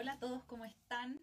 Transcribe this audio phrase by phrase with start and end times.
[0.00, 1.20] Hola a todos, ¿cómo están?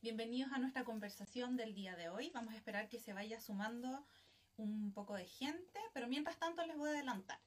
[0.00, 2.30] Bienvenidos a nuestra conversación del día de hoy.
[2.30, 4.06] Vamos a esperar que se vaya sumando
[4.56, 7.38] un poco de gente, pero mientras tanto les voy a adelantar.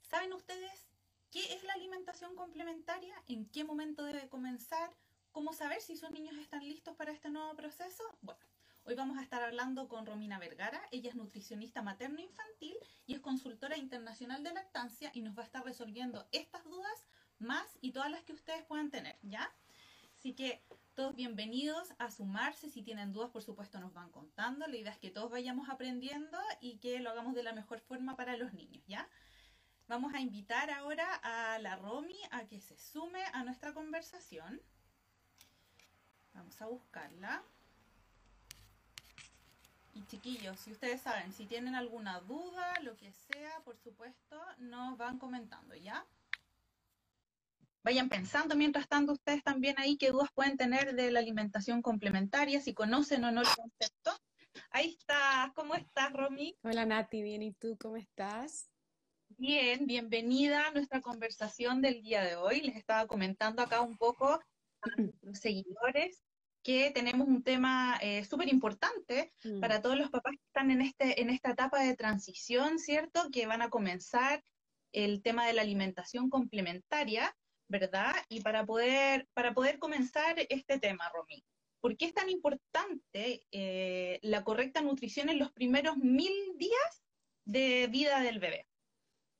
[0.00, 0.88] ¿Saben ustedes
[1.30, 3.14] qué es la alimentación complementaria?
[3.28, 4.90] ¿En qué momento debe comenzar?
[5.30, 8.02] ¿Cómo saber si sus niños están listos para este nuevo proceso?
[8.20, 8.44] Bueno,
[8.82, 10.82] hoy vamos a estar hablando con Romina Vergara.
[10.90, 12.74] Ella es nutricionista materno-infantil
[13.06, 17.06] y es consultora internacional de lactancia y nos va a estar resolviendo estas dudas
[17.38, 19.54] más y todas las que ustedes puedan tener, ¿ya?
[20.24, 20.64] Así que
[20.94, 22.70] todos bienvenidos a sumarse.
[22.70, 24.66] Si tienen dudas, por supuesto, nos van contando.
[24.66, 28.16] La idea es que todos vayamos aprendiendo y que lo hagamos de la mejor forma
[28.16, 29.06] para los niños, ¿ya?
[29.86, 34.62] Vamos a invitar ahora a la Romy a que se sume a nuestra conversación.
[36.32, 37.42] Vamos a buscarla.
[39.92, 44.96] Y chiquillos, si ustedes saben, si tienen alguna duda, lo que sea, por supuesto, nos
[44.96, 46.06] van comentando, ¿ya?
[47.84, 52.58] Vayan pensando mientras tanto ustedes también ahí qué dudas pueden tener de la alimentación complementaria,
[52.62, 54.10] si conocen o no el concepto.
[54.70, 56.56] Ahí está, ¿cómo estás, Romy?
[56.62, 58.70] Hola Nati, bien, ¿y tú cómo estás?
[59.36, 62.62] Bien, bienvenida a nuestra conversación del día de hoy.
[62.62, 64.88] Les estaba comentando acá un poco a
[65.20, 66.22] los seguidores
[66.62, 69.60] que tenemos un tema eh, súper importante Mm.
[69.60, 73.28] para todos los papás que están en, este, en esta etapa de transición, ¿cierto?
[73.30, 74.42] Que van a comenzar
[74.92, 77.36] el tema de la alimentación complementaria,
[77.80, 78.14] ¿verdad?
[78.28, 81.44] Y para poder, para poder comenzar este tema, Romy,
[81.80, 87.02] ¿por qué es tan importante eh, la correcta nutrición en los primeros mil días
[87.44, 88.68] de vida del bebé?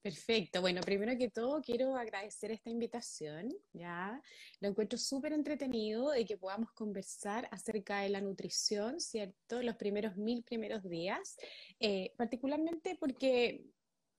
[0.02, 0.60] Perfecto.
[0.60, 4.20] Bueno, primero que todo quiero agradecer esta invitación, ¿ya?
[4.60, 9.62] Lo encuentro súper entretenido de que podamos conversar acerca de la nutrición, ¿cierto?
[9.62, 11.36] Los primeros mil primeros días,
[11.78, 13.64] eh, particularmente porque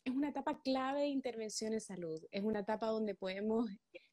[0.05, 3.67] es una etapa clave de intervención en salud, es una etapa donde podemos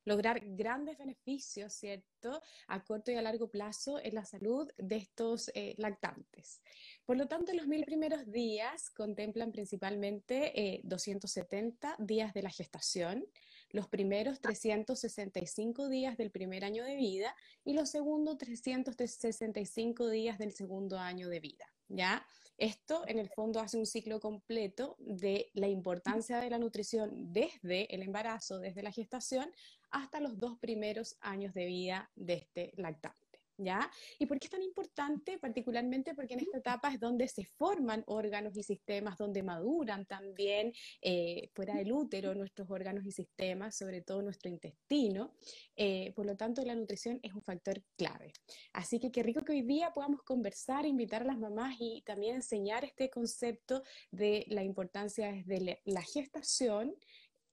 [0.05, 2.41] lograr grandes beneficios, ¿cierto?
[2.67, 6.63] A corto y a largo plazo en la salud de estos eh, lactantes.
[7.05, 13.27] Por lo tanto, los mil primeros días contemplan principalmente eh, 270 días de la gestación,
[13.71, 20.53] los primeros 365 días del primer año de vida y los segundos 365 días del
[20.53, 21.67] segundo año de vida.
[21.89, 22.27] ¿Ya?
[22.63, 27.93] Esto en el fondo hace un ciclo completo de la importancia de la nutrición desde
[27.93, 29.51] el embarazo, desde la gestación,
[29.91, 33.22] hasta los dos primeros años de vida de este lactante.
[33.59, 33.91] ¿Ya?
[34.19, 35.39] ¿Y por qué es tan importante?
[35.39, 40.73] Particularmente porque en esta etapa es donde se forman órganos y sistemas, donde maduran también
[41.01, 45.35] eh, fuera del útero nuestros órganos y sistemas, sobre todo nuestro intestino.
[45.77, 48.33] Eh, por lo tanto, la nutrición es un factor clave.
[48.73, 52.37] Así que qué rico que hoy día podamos conversar, invitar a las mamás y también
[52.37, 56.95] enseñar este concepto de la importancia desde la gestación,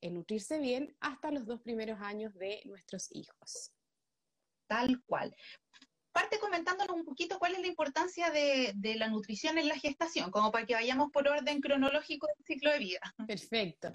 [0.01, 3.71] en nutrirse bien, hasta los dos primeros años de nuestros hijos.
[4.67, 5.35] Tal cual.
[6.11, 10.31] Parte comentándonos un poquito cuál es la importancia de, de, la nutrición en la gestación,
[10.31, 13.15] como para que vayamos por orden cronológico del ciclo de vida.
[13.27, 13.91] Perfecto.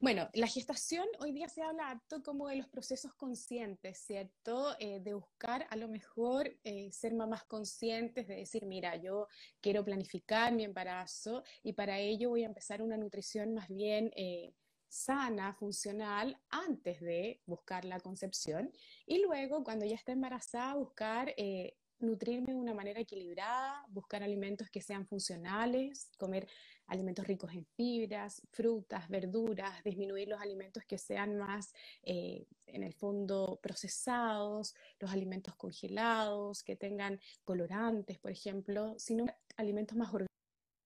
[0.00, 4.76] Bueno, la gestación hoy día se habla harto como de los procesos conscientes, ¿cierto?
[4.78, 9.26] Eh, de buscar a lo mejor eh, ser mamás conscientes, de decir, mira, yo
[9.60, 14.10] quiero planificar mi embarazo y para ello voy a empezar una nutrición más bien...
[14.16, 14.52] Eh,
[14.88, 18.72] sana, funcional, antes de buscar la concepción
[19.06, 24.70] y luego cuando ya está embarazada buscar eh, nutrirme de una manera equilibrada, buscar alimentos
[24.70, 26.48] que sean funcionales, comer
[26.86, 31.72] alimentos ricos en fibras, frutas, verduras, disminuir los alimentos que sean más,
[32.02, 39.96] eh, en el fondo, procesados, los alimentos congelados, que tengan colorantes, por ejemplo, sino alimentos
[39.96, 40.12] más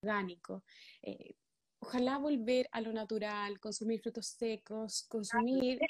[0.03, 0.63] orgánicos.
[1.03, 1.37] Eh,
[1.83, 5.81] Ojalá volver a lo natural, consumir frutos secos, consumir,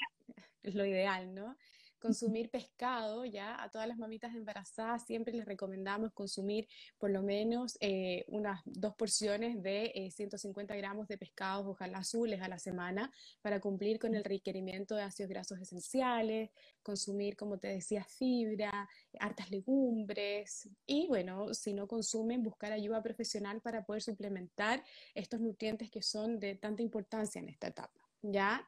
[0.63, 1.55] es lo ideal, ¿no?
[2.03, 6.67] Consumir pescado, ya a todas las mamitas embarazadas siempre les recomendamos consumir
[6.97, 12.41] por lo menos eh, unas dos porciones de eh, 150 gramos de pescados, ojalá azules
[12.41, 13.09] a la semana,
[13.41, 16.49] para cumplir con el requerimiento de ácidos grasos esenciales,
[16.81, 23.61] consumir, como te decía, fibra, hartas legumbres y bueno, si no consumen, buscar ayuda profesional
[23.61, 24.83] para poder suplementar
[25.15, 28.67] estos nutrientes que son de tanta importancia en esta etapa, ¿ya?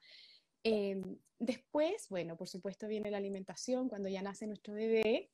[0.68, 1.00] Eh,
[1.38, 5.30] después, bueno, por supuesto viene la alimentación cuando ya nace nuestro bebé.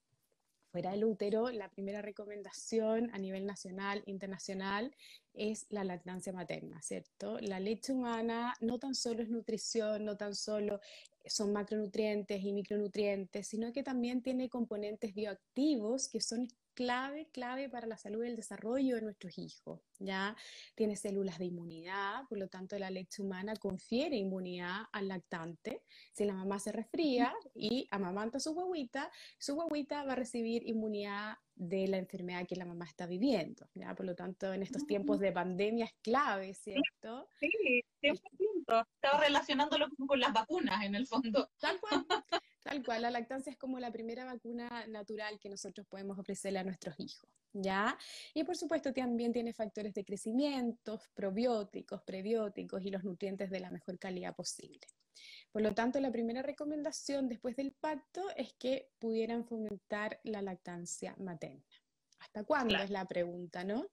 [0.73, 4.93] Fuera del útero, la primera recomendación a nivel nacional, internacional,
[5.33, 7.39] es la lactancia materna, ¿cierto?
[7.39, 10.79] La leche humana no tan solo es nutrición, no tan solo
[11.25, 17.87] son macronutrientes y micronutrientes, sino que también tiene componentes bioactivos que son clave, clave para
[17.87, 20.35] la salud y el desarrollo de nuestros hijos, ¿ya?
[20.75, 25.83] Tiene células de inmunidad, por lo tanto la leche humana confiere inmunidad al lactante.
[26.13, 30.67] Si la mamá se resfría y amamanta a su huevita, su huevita va a recibir
[30.67, 33.93] inmunidad de la enfermedad que la mamá está viviendo, ¿ya?
[33.93, 37.27] Por lo tanto, en estos tiempos de pandemia es clave, ¿cierto?
[37.39, 38.87] Sí, 100%.
[38.95, 41.49] Estaba relacionándolo con las vacunas, en el fondo.
[41.59, 42.05] Tal cual.
[42.63, 46.63] Tal cual, la lactancia es como la primera vacuna natural que nosotros podemos ofrecerle a
[46.63, 47.97] nuestros hijos, ¿ya?
[48.35, 53.71] Y por supuesto también tiene factores de crecimiento, probióticos, prebióticos y los nutrientes de la
[53.71, 54.81] mejor calidad posible.
[55.51, 61.15] Por lo tanto, la primera recomendación después del pacto es que pudieran fomentar la lactancia
[61.17, 61.65] materna.
[62.19, 63.87] ¿Hasta cuándo es la pregunta, no?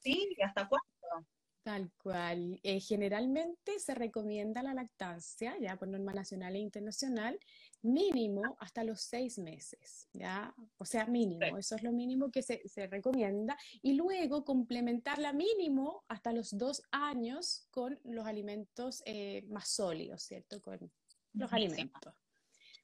[0.00, 1.28] Sí, ¿hasta cuándo?
[1.64, 2.60] Tal cual.
[2.62, 7.40] Eh, generalmente se recomienda la lactancia, ya por norma nacional e internacional,
[7.84, 10.54] mínimo hasta los seis meses, ¿ya?
[10.78, 13.56] O sea, mínimo, eso es lo mínimo que se, recomienda.
[13.82, 20.62] Y luego complementarla mínimo hasta los dos años con los alimentos eh, más sólidos, ¿cierto?
[20.62, 20.90] Con
[21.34, 22.14] los alimentos.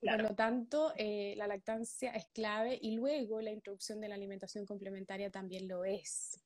[0.00, 4.64] Por lo tanto, eh, la lactancia es clave y luego la introducción de la alimentación
[4.64, 6.41] complementaria también lo es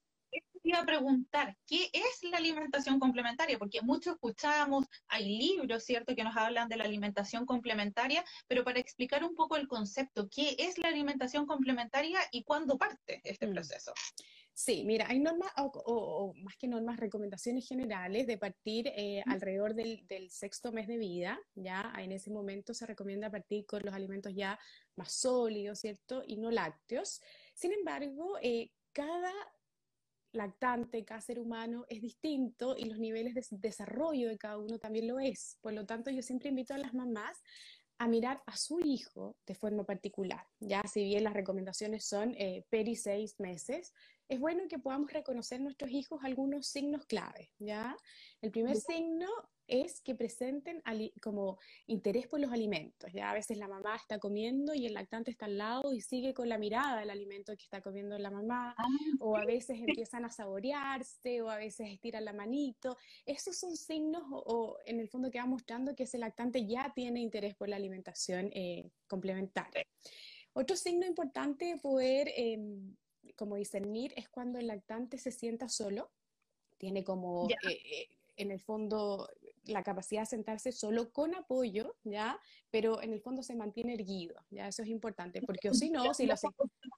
[0.64, 3.58] iba a preguntar, ¿qué es la alimentación complementaria?
[3.58, 8.80] Porque mucho escuchamos, hay libros, ¿cierto?, que nos hablan de la alimentación complementaria, pero para
[8.80, 13.52] explicar un poco el concepto, ¿qué es la alimentación complementaria y cuándo parte este mm.
[13.52, 13.92] proceso?
[14.56, 20.30] Sí, mira, hay normas, o, más que normas, recomendaciones generales de partir eh, alrededor del,
[20.30, 24.56] sexto mes de vida, ya en ese momento se recomienda partir con los alimentos ya
[24.94, 26.22] más sólidos, ¿cierto?
[26.24, 27.20] Y no lácteos.
[27.52, 29.32] Sin embargo, eh, cada
[30.34, 35.08] lactante, cada ser humano es distinto y los niveles de desarrollo de cada uno también
[35.08, 35.58] lo es.
[35.60, 37.42] Por lo tanto, yo siempre invito a las mamás
[37.98, 40.44] a mirar a su hijo de forma particular.
[40.60, 43.92] Ya, si bien las recomendaciones son eh, peri seis meses,
[44.28, 47.50] es bueno que podamos reconocer nuestros hijos algunos signos clave.
[47.58, 47.96] Ya,
[48.40, 49.28] el primer signo
[49.66, 50.82] es que presenten
[51.20, 53.12] como interés por los alimentos.
[53.12, 56.34] Ya a veces la mamá está comiendo y el lactante está al lado y sigue
[56.34, 58.86] con la mirada el alimento que está comiendo la mamá, ah,
[59.20, 62.96] o a veces empiezan a saborearse, o a veces estiran la manito.
[63.24, 67.20] Esos son signos o, en el fondo que va mostrando que ese lactante ya tiene
[67.20, 69.86] interés por la alimentación eh, complementaria.
[70.52, 72.96] Otro signo importante de poder, em,
[73.36, 76.12] como discernir, es cuando el lactante se sienta solo,
[76.78, 79.28] tiene como eh, eh, en el fondo
[79.66, 82.38] la capacidad de sentarse solo con apoyo, ¿ya?
[82.70, 84.68] Pero en el fondo se mantiene erguido, ¿ya?
[84.68, 86.34] Eso es importante, porque o si no, si lo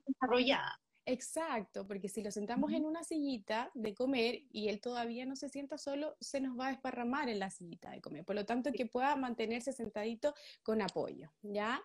[0.07, 0.81] desarrollada.
[1.09, 5.49] Exacto, porque si lo sentamos en una sillita de comer y él todavía no se
[5.49, 8.25] sienta solo, se nos va a desparramar en la sillita de comer.
[8.25, 10.35] Por lo tanto, que pueda mantenerse sentadito
[10.65, 11.81] con apoyo, ¿ya?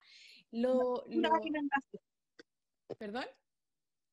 [0.49, 1.29] Lo, lo...
[2.97, 3.25] ¿Perdón?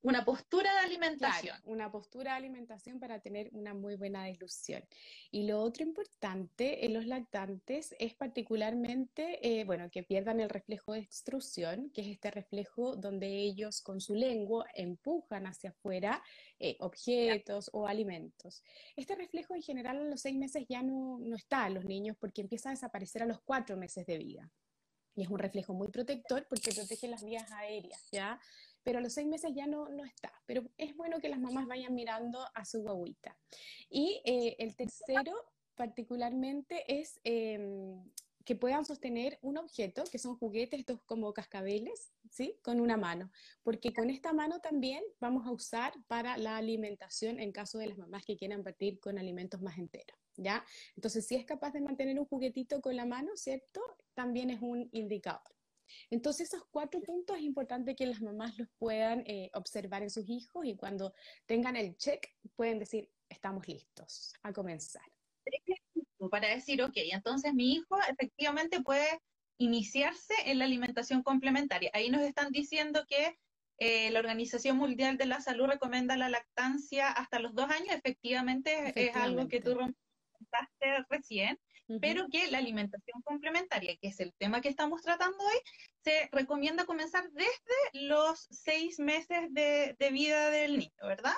[0.02, 1.56] Una postura de alimentación.
[1.64, 4.84] una postura de alimentación para tener una muy buena dilución.
[5.32, 10.92] Y lo otro importante en los lactantes es particularmente, eh, bueno, que pierdan el reflejo
[10.92, 16.22] de extrusión, que es este reflejo donde ellos con su lengua empujan hacia afuera
[16.60, 18.62] eh, objetos o alimentos.
[18.94, 22.16] Este reflejo en general a los seis meses ya no, no está en los niños
[22.20, 24.48] porque empieza a desaparecer a los cuatro meses de vida.
[25.18, 28.40] Y es un reflejo muy protector porque protege las vías aéreas, ¿ya?
[28.88, 30.32] Pero a los seis meses ya no, no está.
[30.46, 33.36] Pero es bueno que las mamás vayan mirando a su guaguita.
[33.90, 35.34] Y eh, el tercero,
[35.74, 38.02] particularmente, es em,
[38.46, 42.58] que puedan sostener un objeto, que son juguetes, estos como cascabeles, ¿sí?
[42.62, 43.30] Con una mano,
[43.62, 47.98] porque con esta mano también vamos a usar para la alimentación en caso de las
[47.98, 50.64] mamás que quieran partir con alimentos más enteros, ¿ya?
[50.96, 53.82] Entonces, si es capaz de mantener un juguetito con la mano, ¿cierto?
[54.14, 55.57] También es un indicador.
[56.10, 60.28] Entonces, esos cuatro puntos es importante que las mamás los puedan eh, observar en sus
[60.28, 61.14] hijos y cuando
[61.46, 62.26] tengan el check
[62.56, 65.02] pueden decir, estamos listos a comenzar.
[66.30, 69.20] Para decir, ok, entonces mi hijo efectivamente puede
[69.58, 71.90] iniciarse en la alimentación complementaria.
[71.94, 73.38] Ahí nos están diciendo que
[73.78, 77.94] eh, la Organización Mundial de la Salud recomienda la lactancia hasta los dos años.
[77.94, 81.58] Efectivamente, es algo que tú comentaste recién
[82.00, 85.60] pero que la alimentación complementaria, que es el tema que estamos tratando hoy,
[86.04, 91.34] se recomienda comenzar desde los seis meses de, vida del niño, ¿verdad?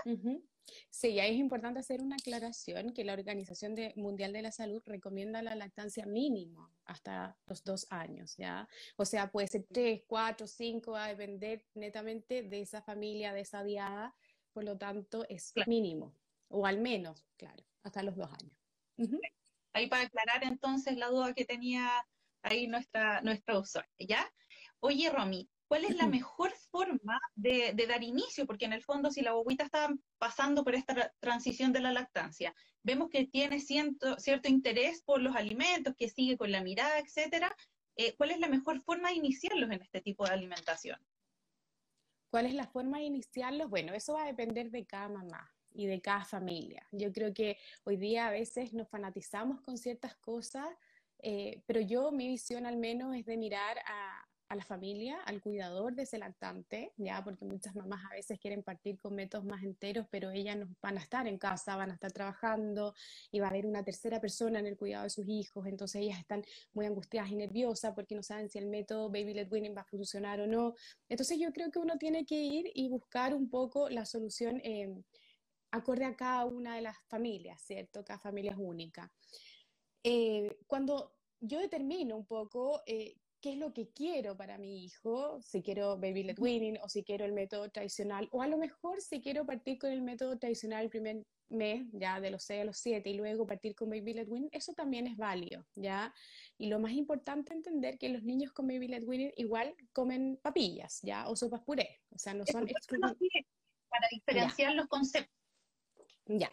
[0.89, 5.43] Sí, ahí es importante hacer una aclaración que la Organización Mundial de la Salud recomienda
[5.43, 8.69] la lactancia mínimo hasta los dos años, ¿ya?
[8.97, 13.41] O sea, puede ser tres, cuatro, cinco, va a depender netamente de esa familia, de
[13.41, 14.15] esa diada,
[14.53, 16.15] por lo tanto es mínimo,
[16.49, 19.21] o al menos, claro, hasta los dos años.
[19.73, 21.91] Ahí para aclarar entonces la duda que tenía
[22.43, 24.33] ahí nuestra, nuestra usuaria, ¿ya?
[24.81, 28.45] Oye, Romy, ¿Cuál es la mejor forma de, dar inicio?
[28.45, 32.53] Porque en el fondo, si la bobita está pasando por esta transición de la lactancia,
[32.83, 37.55] vemos que tiene cierto, cierto interés por los alimentos, que sigue con la mirada, etcétera.
[37.95, 40.99] Eh, ¿Cuál es la mejor forma de iniciarlos en este tipo de alimentación?
[42.31, 43.71] ¿Cuál es la forma de iniciarlos?
[43.71, 46.87] Bueno, eso va a depender de cada mamá y de cada familia.
[46.93, 50.69] Yo creo que hoy día a veces nos fanatizamos con ciertas cosas,
[51.19, 55.41] eh, pero yo mi visión al menos es de mirar a, a la familia, al
[55.41, 59.63] cuidador de ese lactante, ya, porque muchas mamás a veces quieren partir con métodos más
[59.63, 62.93] enteros, pero ellas no van a estar en casa, van a estar trabajando
[63.31, 66.19] y va a haber una tercera persona en el cuidado de sus hijos, entonces ellas
[66.19, 69.83] están muy angustiadas y nerviosas porque no saben si el método Baby Led Winning va
[69.83, 70.75] a funcionar o no.
[71.09, 74.93] Entonces yo creo que uno tiene que ir y buscar un poco la solución eh,
[75.71, 78.05] acorde a cada una de las familias, ¿cierto?
[78.05, 79.13] Cada familia es única.
[80.03, 85.41] Eh, cuando yo determino un poco eh, qué es lo que quiero para mi hijo,
[85.43, 89.01] si quiero baby led weaning o si quiero el método tradicional, o a lo mejor
[89.01, 92.65] si quiero partir con el método tradicional el primer mes, ya de los 6 a
[92.65, 96.15] los 7, y luego partir con baby led weaning, eso también es válido, ¿ya?
[96.59, 101.01] Y lo más importante entender que los niños con baby led weaning igual comen papillas,
[101.03, 101.29] ¿ya?
[101.29, 102.69] O sopas puré, o sea, no son
[103.89, 105.40] Para diferenciar los conceptos.
[106.39, 106.53] Ya.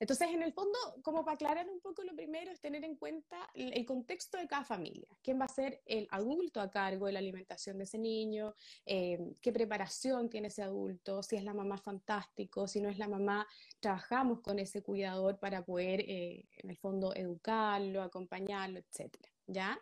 [0.00, 3.36] Entonces, en el fondo, como para aclarar un poco lo primero, es tener en cuenta
[3.52, 5.08] el contexto de cada familia.
[5.22, 8.54] ¿Quién va a ser el adulto a cargo de la alimentación de ese niño?
[8.86, 11.22] Eh, ¿Qué preparación tiene ese adulto?
[11.22, 12.66] Si es la mamá, fantástico.
[12.66, 13.46] Si no es la mamá,
[13.80, 19.30] trabajamos con ese cuidador para poder, eh, en el fondo, educarlo, acompañarlo, etcétera.
[19.46, 19.78] ¿Ya?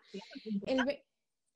[0.67, 0.81] El,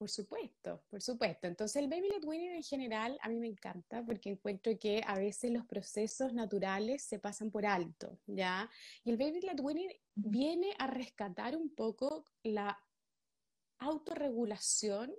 [0.00, 1.46] por supuesto, por supuesto.
[1.46, 5.18] Entonces el baby led weaning en general a mí me encanta porque encuentro que a
[5.18, 8.70] veces los procesos naturales se pasan por alto, ¿ya?
[9.04, 12.82] Y el baby led weaning viene a rescatar un poco la
[13.78, 15.12] autorregulación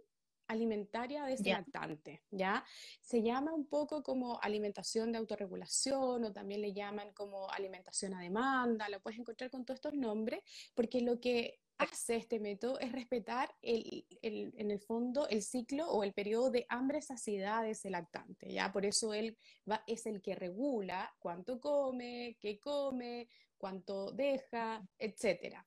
[0.48, 2.66] alimentaria de ese lactante, ¿ya?
[3.04, 8.22] Se llama un poco como alimentación de autorregulación o también le llaman como alimentación a
[8.22, 10.42] demanda, lo puedes encontrar con todos estos nombres,
[10.74, 16.04] porque lo que hace este método es respetar el, en el fondo el ciclo o
[16.04, 18.72] el periodo de hambre-saciedad de ese lactante, ¿ya?
[18.72, 19.38] Por eso él
[19.70, 25.66] va, es el que regula cuánto come, qué come, cuánto deja, etcétera.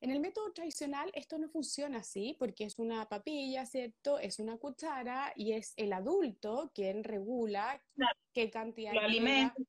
[0.00, 4.18] En el método tradicional esto no funciona así porque es una papilla, ¿cierto?
[4.18, 7.82] Es una cuchara y es el adulto quien regula
[8.32, 9.66] qué cantidad de alimentos.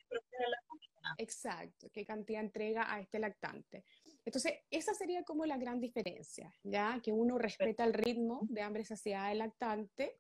[1.18, 3.86] Exacto, qué cantidad entrega a este lactante.
[4.26, 7.00] Entonces, esa sería como la gran diferencia, ¿ya?
[7.04, 10.18] Que uno respeta el ritmo de hambre saciada del lactante.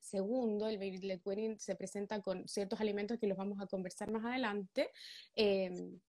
[0.00, 4.10] Segundo, el baby led weaning se presenta con ciertos alimentos que los vamos a conversar
[4.10, 4.90] más adelante.
[5.34, 6.00] Em,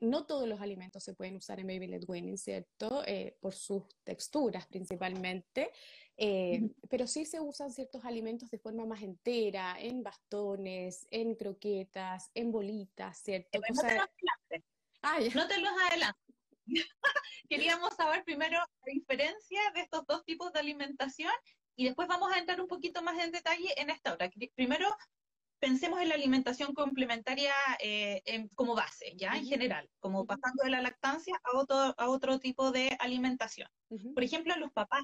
[0.00, 3.04] no todos los alimentos se pueden usar en baby led weaning, ¿cierto?
[3.06, 5.70] Eh, por sus texturas principalmente,
[6.16, 12.30] em, pero sí se usan ciertos alimentos de forma más entera, en bastones, en croquetas,
[12.34, 13.60] en bolitas, ¿cierto?
[15.02, 16.18] Ah, no te los adelanto.
[17.48, 21.32] Queríamos saber primero la diferencia de estos dos tipos de alimentación
[21.76, 24.30] y después vamos a entrar un poquito más en detalle en esta otra.
[24.54, 24.86] Primero,
[25.58, 28.22] pensemos en la alimentación complementaria eh,
[28.54, 32.70] como base, ya en general, como pasando de la lactancia a otro, a otro tipo
[32.70, 33.68] de alimentación.
[34.14, 35.02] Por ejemplo, a los papás,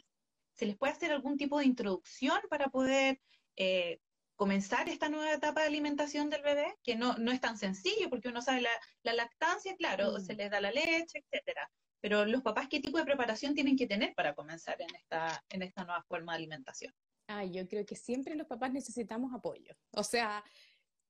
[0.55, 3.21] ¿se les puede hacer algún tipo de introducción para poder
[3.57, 4.01] eh,
[4.37, 8.29] comenzar esta nueva etapa de alimentación del bebé, que no, no es tan sencillo, porque
[8.29, 8.63] uno sabe
[9.03, 10.21] la, lactancia, claro, mm.
[10.21, 11.69] se les da la leche, etcétera.
[12.01, 15.63] Pero los papás, ¿qué tipo de preparación tienen que tener para comenzar en esta, en
[15.63, 16.95] esta nueva forma de alimentación?
[17.27, 19.75] Ah, yo creo que siempre los papás necesitamos apoyo.
[19.91, 20.45] O sea,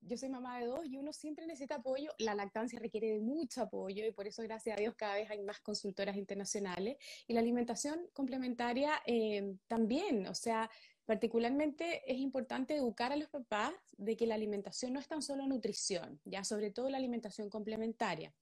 [0.01, 2.11] yo soy mamá de dos y uno siempre necesita apoyo.
[2.19, 5.43] La lactancia requiere de mucho apoyo y por eso, gracias a Dios, cada vez hay
[5.43, 6.97] más consultoras internacionales.
[7.27, 10.71] Y la alimentación complementaria eh, también, o sea,
[11.07, 15.47] Particularmente es importante educar a los papás de que la alimentación no es tan solo
[15.47, 18.35] nutrición, ya sobre todo la alimentación complementaria.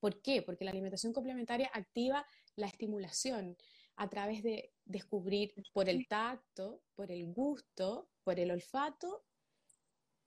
[0.00, 0.42] ¿Por qué?
[0.42, 3.56] Porque la alimentación complementaria activa la estimulación
[3.94, 9.24] a través de descubrir por el tacto, por el gusto, por el olfato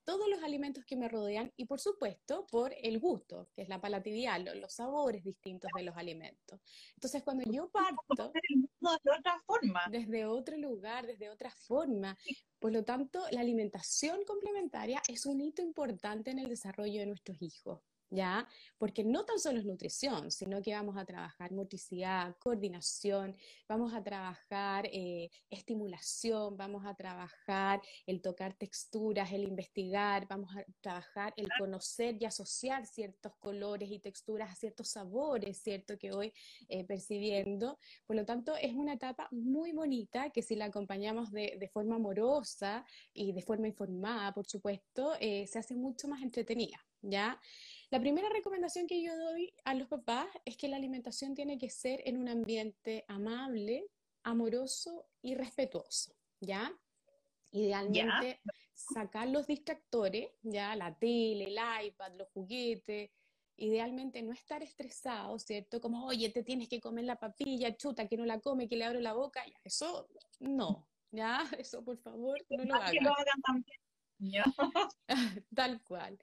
[0.05, 3.81] todos los alimentos que me rodean y por supuesto por el gusto, que es la
[3.81, 6.61] palatividad, los, sabores distintos de los alimentos.
[6.93, 12.17] Entonces cuando yo parto de otra forma, desde otro lugar, desde otra forma,
[12.59, 17.41] por lo tanto la alimentación complementaria es un hito importante en el desarrollo de nuestros
[17.41, 17.81] hijos.
[18.09, 18.47] ¿Ya?
[18.77, 23.35] Porque no tan solo es nutrición, sino que vamos a trabajar motricidad, coordinación,
[23.67, 30.63] vamos a trabajar eh, estimulación, vamos a trabajar el tocar texturas, el investigar, vamos a
[30.81, 35.97] trabajar el conocer y asociar ciertos colores y texturas a ciertos sabores, ¿cierto?
[35.97, 36.33] Que hoy
[36.69, 37.79] eh, percibiendo.
[38.05, 41.95] Por lo tanto, es una etapa muy bonita que si la acompañamos de, de forma
[41.95, 47.39] amorosa y de forma informada, por supuesto, eh, se hace mucho más entretenida, ¿ya?
[47.91, 51.69] La primera recomendación que yo doy a los papás es que la alimentación tiene que
[51.69, 53.89] ser en un ambiente amable,
[54.23, 56.73] amoroso y respetuoso, ¿ya?
[57.51, 58.41] Idealmente
[58.73, 63.11] sacar los distractores, ya la tele, el iPad, los juguetes,
[63.57, 65.79] idealmente no estar estresado, ¿cierto?
[65.79, 68.85] Como, oye, te tienes que comer la papilla, chuta, que no la come, que le
[68.85, 73.03] abro la boca, ya, eso no, ya, eso por favor, no lo hagan.
[73.03, 73.84] lo hagan también
[75.55, 76.17] Tal cual.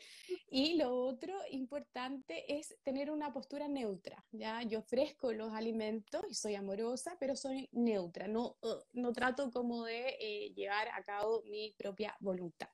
[0.50, 4.62] Y lo otro importante es tener una postura neutra, ¿ya?
[4.62, 9.84] Yo ofrezco los alimentos y soy amorosa, pero soy neutra, no, uh, no trato como
[9.84, 12.68] de eh, llevar a cabo mi propia voluntad.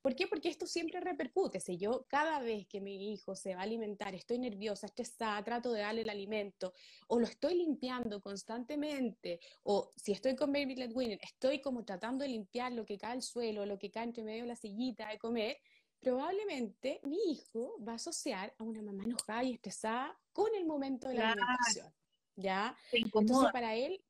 [0.00, 0.26] ¿Por qué?
[0.26, 1.60] Porque esto siempre repercute.
[1.60, 5.72] Si yo cada vez que mi hijo se va a alimentar estoy nerviosa, estresada, trato
[5.72, 6.72] de darle el alimento,
[7.08, 12.22] o lo estoy limpiando constantemente, o si estoy con Baby Led Winning, estoy como tratando
[12.22, 15.08] de limpiar lo que cae al suelo, lo que cae entre medio de la sillita
[15.08, 15.58] de comer,
[16.00, 21.08] probablemente mi hijo va a asociar a una mamá enojada y estresada con el momento
[21.08, 21.92] de la alimentación.
[22.36, 22.76] ¿Ya?
[22.92, 24.02] Entonces, para él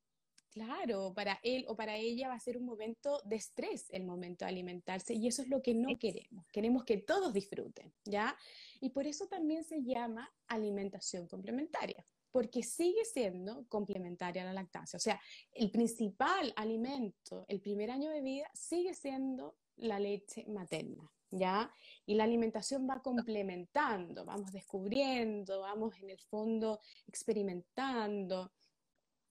[0.54, 4.44] Claro, para él o para ella va a ser un momento de estrés el momento
[4.44, 6.46] de alimentarse y eso es lo que no queremos.
[6.52, 8.36] Queremos que todos disfruten, ¿ya?
[8.80, 14.96] Y por eso también se llama alimentación complementaria, porque sigue siendo complementaria a la lactancia.
[14.96, 15.20] O sea,
[15.50, 21.68] el principal alimento, el primer año de vida, sigue siendo la leche materna, ¿ya?
[22.06, 28.52] Y la alimentación va complementando, vamos descubriendo, vamos en el fondo experimentando.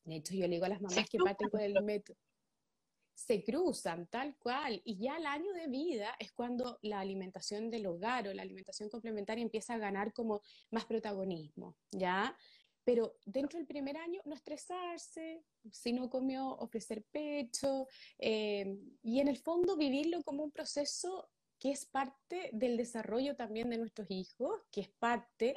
[0.03, 2.17] De hecho, yo le digo a las mamás que parten con el método.
[3.13, 4.81] Se cruzan tal cual.
[4.83, 8.89] Y ya al año de vida es cuando la alimentación del hogar o la alimentación
[8.89, 10.41] complementaria empieza a ganar como
[10.71, 12.35] más protagonismo, ¿ya?
[12.83, 19.29] Pero dentro del primer año, no estresarse, si no comió, ofrecer pecho, eh, y en
[19.29, 24.59] el fondo vivirlo como un proceso que es parte del desarrollo también de nuestros hijos,
[24.69, 25.53] que es parte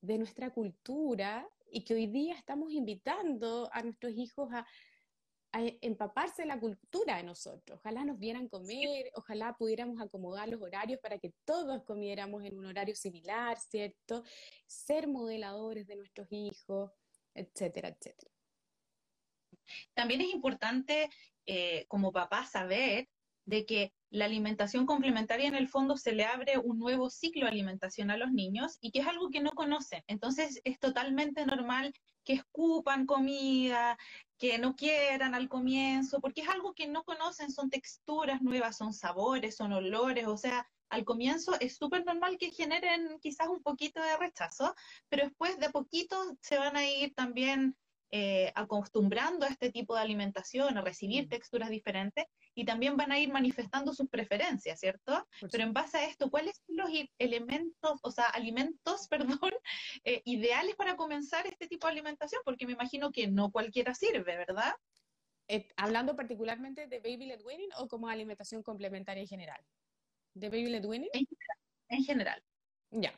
[0.00, 4.66] de nuestra cultura y que hoy día estamos invitando a nuestros hijos a,
[5.52, 7.80] empaparse de la cultura de nosotros.
[7.80, 12.66] Ojalá nos vieran comer, ojalá pudiéramos acomodar los horarios para que todos comiéramos en un
[12.66, 14.22] horario similar, ¿cierto?
[14.68, 16.92] Ser modeladores de nuestros hijos,
[17.34, 18.30] etcétera, etcétera.
[19.92, 21.10] También es importante
[21.46, 23.08] eh, como papá saber
[23.50, 27.50] de que la alimentación complementaria en el fondo se le abre un nuevo ciclo de
[27.50, 30.02] alimentación a los niños y que es algo que no conocen.
[30.06, 31.92] Entonces es totalmente normal
[32.24, 33.98] que escupan comida,
[34.38, 38.92] que no quieran al comienzo, porque es algo que no conocen, son texturas nuevas, son
[38.92, 44.00] sabores, son olores, o sea, al comienzo es súper normal que generen quizás un poquito
[44.00, 44.74] de rechazo,
[45.08, 47.76] pero después de poquito se van a ir también
[48.12, 51.28] eh, acostumbrando a este tipo de alimentación, a recibir mm.
[51.28, 55.26] texturas diferentes, y también van a ir manifestando sus preferencias, ¿cierto?
[55.50, 59.06] Pero en base a esto, ¿cuáles son los elementos, o sea, alimentos,
[59.40, 59.52] perdón,
[60.04, 62.42] eh, ideales para comenzar este tipo de alimentación?
[62.44, 64.74] Porque me imagino que no cualquiera sirve, ¿verdad?
[65.48, 69.60] Eh, hablando particularmente de Baby Led Winning o como alimentación complementaria en general.
[70.34, 71.10] ¿De Baby Led Winning?
[71.88, 72.42] En general.
[72.90, 73.12] Ya.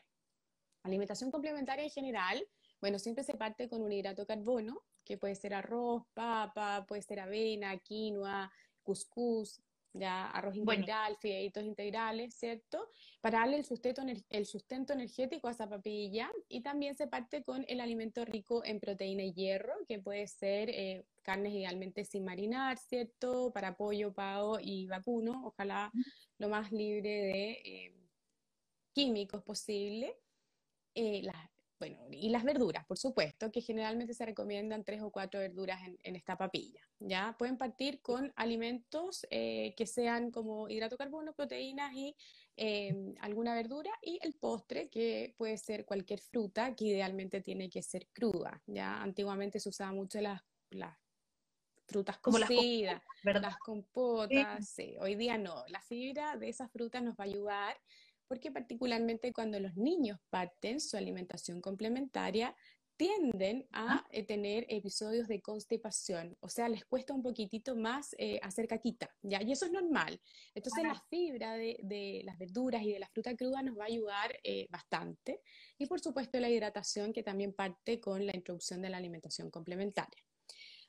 [0.82, 2.42] Alimentación complementaria en general,
[2.82, 7.00] bueno, siempre se parte con un hidrato de carbono, que puede ser arroz, papa, puede
[7.00, 12.88] ser avena, quinoa, cuscús, ya arroz integral, fideitos integrales, ¿cierto?
[13.20, 17.64] Para darle el sustento, el sustento energético a esa papilla y también se parte con
[17.68, 22.78] el alimento rico en proteína y hierro, que puede ser eh, carnes idealmente sin marinar,
[22.78, 23.52] ¿cierto?
[23.52, 25.92] Para pollo, pavo y vacuno, ojalá
[26.38, 27.94] lo más libre de eh,
[28.92, 30.16] químicos posible.
[30.94, 31.51] Eh, las
[31.82, 36.14] bueno, y las verduras, por supuesto, que generalmente se recomiendan tres o cuatro verduras en,
[36.14, 36.80] esta papilla.
[37.00, 37.34] ¿ya?
[37.36, 42.14] Pueden partir con alimentos eh, que sean como hidrato carbono, proteínas y
[42.56, 47.82] em, alguna verdura, y el postre, que puede ser cualquier fruta, que idealmente tiene que
[47.82, 48.62] ser cruda.
[48.68, 49.02] ¿ya?
[49.02, 50.40] Antiguamente se usaba mucho las,
[50.70, 50.96] las
[51.88, 55.64] frutas cocidas, las, compotas, hoy día no.
[55.66, 57.76] La fibra de esas frutas nos va a ayudar
[58.32, 62.56] porque particularmente cuando los niños parten su alimentación complementaria,
[62.96, 68.40] tienden a eh, tener episodios de constipación, o sea, les cuesta un poquitito más eh,
[68.42, 69.42] hacer caquita, ¿ya?
[69.42, 70.18] Y eso es normal.
[70.54, 74.34] Entonces, la fibra de, las verduras y de la fruta cruda nos va a ayudar
[74.42, 75.42] eh, bastante.
[75.76, 80.24] Y, por supuesto, la hidratación, que también parte con la introducción de la alimentación complementaria.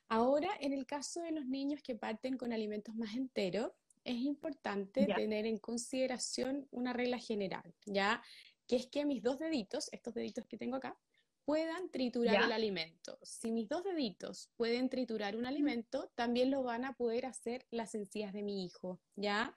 [0.08, 5.06] Ahora, en el caso de los niños que parten con alimentos más enteros, es importante
[5.06, 8.22] tener en consideración una regla general, ¿ya?
[8.68, 10.98] Que es que mis dos deditos, estos deditos que tengo acá,
[11.46, 13.18] puedan triturar el alimento.
[13.22, 17.96] Si mis dos deditos pueden triturar un alimento, también lo van a poder hacer las
[17.96, 19.54] encías de mi hijo, ¿ya?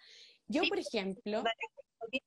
[0.48, 1.44] Yo, por ejemplo...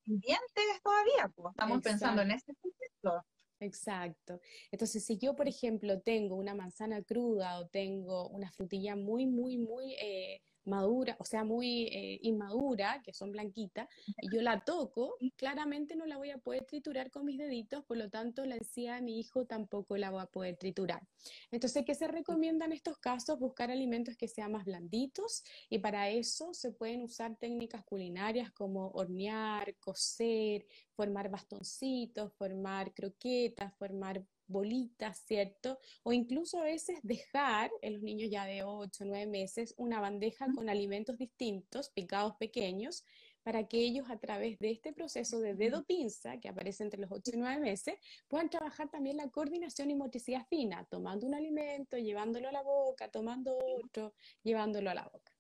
[0.06, 3.26] Dientes todavía, pues, estamos pensando en ese proceso.
[3.62, 4.40] Exacto.
[4.72, 9.58] Entonces, si yo, por ejemplo, tengo una manzana cruda o tengo una frutilla muy, muy,
[9.58, 13.88] muy eh, madura, o sea, muy eh, inmadura, que son blanquitas,
[14.22, 17.98] y yo la toco, claramente no la voy a poder triturar con mis deditos, por
[17.98, 21.02] lo tanto la encía de mi hijo tampoco la voy a poder triturar.
[21.52, 23.40] Entonces, ¿qué se recomienda en estos casos?
[23.40, 28.90] Buscar alimentos que sean más blanditos y para eso se pueden usar técnicas culinarias como
[28.90, 35.80] hornear, cocer, formar bastoncitos, formar croquetas, formar bolitas, ¿cierto?
[36.04, 40.02] O incluso a veces dejar en los niños ya de 8 o 9 meses una
[40.02, 43.06] bandeja con alimentos distintos, picados pequeños,
[43.44, 47.12] para que ellos a través de este proceso de dedo pinza, que aparece entre los
[47.12, 47.96] 8 y 9 meses,
[48.28, 53.10] puedan trabajar también la coordinación y motricidad fina, tomando un alimento, llevándolo a la boca,
[53.10, 55.34] tomando otro, llevándolo a la boca.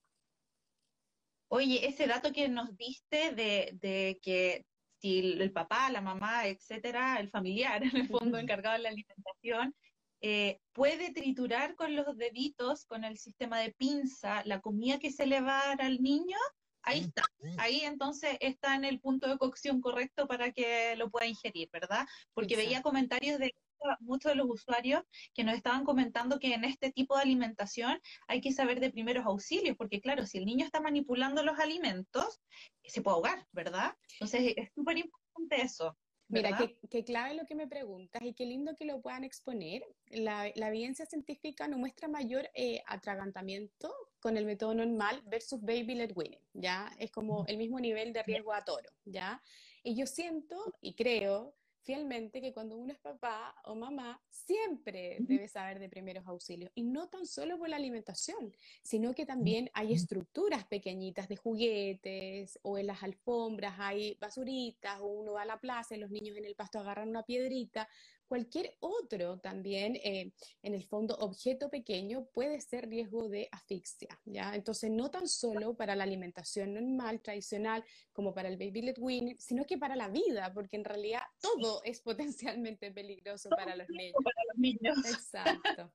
[1.50, 4.66] Oye, ese dato que nos diste de, de que
[5.00, 9.76] si el, papá, la mamá, etcétera, el familiar, en el fondo encargado de la alimentación,
[10.22, 15.26] eh, puede triturar con los deditos, con el sistema de pinza, la comida que se
[15.26, 16.38] le va a dar al niño,
[16.82, 17.24] ahí está.
[17.58, 22.06] Ahí entonces está en el punto de cocción correcto para que lo pueda ingerir, ¿verdad?
[22.34, 23.56] Porque veía comentarios de
[24.00, 28.42] muchos de los usuarios que nos estaban comentando que en este tipo de alimentación hay
[28.42, 32.40] que saber de primeros auxilios, porque claro, si el niño está manipulando los alimentos,
[32.84, 33.96] se puede ahogar, ¿verdad?
[34.14, 35.98] Entonces es súper importante eso.
[36.30, 36.56] Mira,
[36.92, 39.84] qué, clave lo que me preguntas y qué lindo que lo puedan exponer.
[40.12, 46.12] La, evidencia científica no muestra mayor eh, atragantamiento con el método normal versus baby led
[46.16, 46.92] weaning, ¿ya?
[47.00, 49.42] Es como el mismo nivel de riesgo a toro, ¿ya?
[49.82, 55.48] Y yo siento y creo fielmente que cuando uno es papá o mamá, siempre debe
[55.48, 56.72] saber de primeros auxilios.
[56.76, 62.60] Y no tan solo por la alimentación, sino que también hay estructuras pequeñitas de juguetes
[62.62, 66.38] o en las alfombras hay basuritas o uno va a la plaza y los niños
[66.38, 67.88] en el pasto agarran una piedrita
[68.30, 74.56] cualquier otro también, eh, en el fondo, objeto pequeño puede ser riesgo de asfixia, ¿ya?
[74.56, 79.38] Entonces, no tan solo para la alimentación normal, tradicional, como para el baby led weaning,
[79.40, 82.02] sino que para la vida, porque en realidad todo es
[82.62, 84.16] potencialmente peligroso para los niños.
[84.24, 84.98] Para los niños.
[85.06, 85.92] Exacto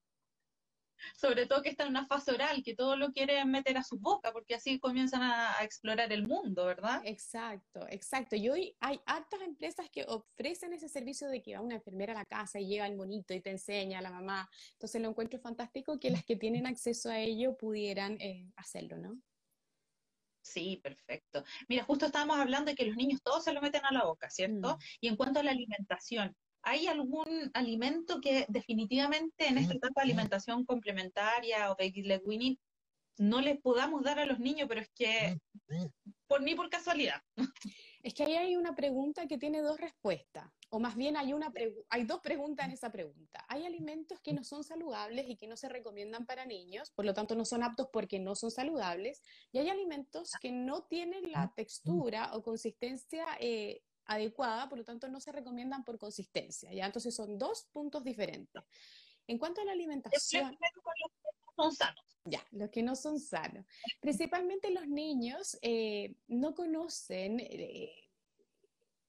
[1.16, 3.98] sobre todo que está en una fase oral, que todo lo quiere meter a su
[3.98, 7.00] boca, porque así comienzan a, explorar el mundo, ¿verdad?
[7.04, 8.36] Exacto, exacto.
[8.36, 12.16] Y hoy hay hartas empresas que ofrecen ese servicio de que va una enfermera a
[12.16, 14.48] la casa y llega el monito y te enseña a la mamá.
[14.72, 19.18] Entonces lo encuentro fantástico que las que tienen acceso a ello pudieran eh, hacerlo, ¿no?
[20.44, 21.42] Sí, perfecto.
[21.68, 24.28] Mira, justo estábamos hablando de que los niños todos se lo meten a la boca,
[24.28, 24.76] ¿cierto?
[24.76, 24.78] Mm.
[25.00, 30.06] Y en cuanto a la alimentación, ¿Hay algún alimento que definitivamente en esta etapa de
[30.06, 32.58] alimentación complementaria o baby led weaning
[33.18, 35.38] no les podamos dar a los niños, pero es que
[36.26, 37.22] por ni por casualidad?
[38.02, 41.50] Es que ahí hay una pregunta que tiene dos respuestas, o más bien hay, una
[41.88, 43.44] hay dos preguntas en esa pregunta.
[43.48, 47.14] Hay alimentos que no son saludables y que no se recomiendan para niños, por lo
[47.14, 49.22] tanto no son aptos porque no son saludables,
[49.52, 55.08] y hay alimentos que no tienen la textura o consistencia eh, adecuada, por lo tanto
[55.08, 56.86] no se recomiendan por consistencia, ¿ya?
[56.86, 58.62] Entonces son dos puntos diferentes.
[59.26, 60.56] En cuanto a la alimentación...
[61.56, 62.04] Son sanos.
[62.24, 63.64] Ya, los que no son sanos.
[64.00, 68.03] Principalmente los niños eh, no conocen eh,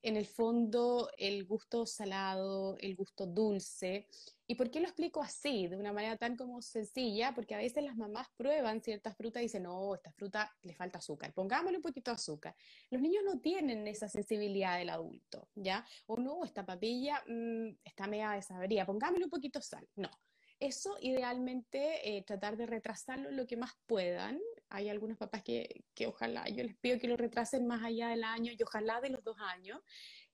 [0.05, 4.07] en el fondo el gusto salado, el gusto dulce.
[4.45, 7.33] ¿Y por qué lo explico así, de una manera tan como sencilla?
[7.33, 10.99] Porque a veces las mamás prueban ciertas frutas y dicen, no, esta fruta le falta
[10.99, 12.55] azúcar, pongámosle un poquito de azúcar.
[12.91, 15.83] Los niños no tienen esa sensibilidad del adulto, ¿ya?
[16.05, 19.89] O no, esta papilla mm, está media desabrida, pongámosle un poquito de sal.
[19.95, 20.11] No.
[20.59, 26.07] Eso idealmente eh, tratar de retrasarlo lo que más puedan, hay algunos papás que, que,
[26.07, 29.23] ojalá, yo les pido que lo retrasen más allá del año y ojalá de los
[29.23, 29.81] dos años,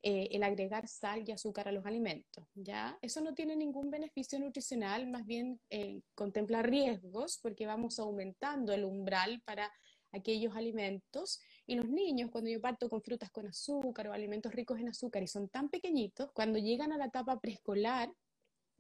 [0.04, 2.98] eh, el agregar sal y azúcar a los alimentos, ¿ya?
[3.04, 8.84] Eso no tiene ningún beneficio nutricional, más bien eh, contempla riesgos porque vamos aumentando el
[8.84, 9.72] umbral para
[10.12, 14.80] aquellos alimentos y los niños cuando yo parto con frutas con azúcar o alimentos ricos
[14.80, 18.12] en azúcar y son tan pequeñitos, cuando llegan a la etapa preescolar,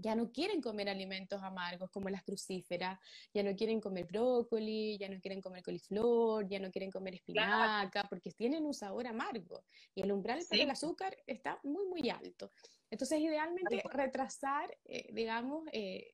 [0.01, 2.99] ya no quieren comer alimentos amargos como las crucíferas,
[3.33, 8.07] ya no quieren comer brócoli, ya no quieren comer coliflor, ya no quieren comer espinaca,
[8.09, 9.63] porque tienen un sabor amargo
[9.95, 12.51] y el umbral para el azúcar está muy, muy alto.
[12.89, 16.13] Entonces, idealmente retrasar, eh, digamos, eh,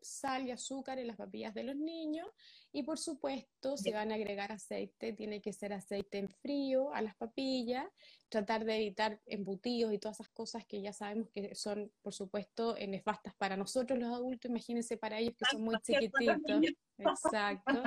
[0.00, 2.28] sal y azúcar en las papillas de los niños
[2.72, 7.02] y por supuesto si van a agregar aceite tiene que ser aceite en frío a
[7.02, 7.86] las papillas,
[8.28, 12.76] tratar de evitar embutidos y todas esas cosas que ya sabemos que son por supuesto
[12.86, 16.40] nefastas para nosotros los adultos, imagínense para ellos que son muy chiquititos.
[16.98, 17.82] Exacto.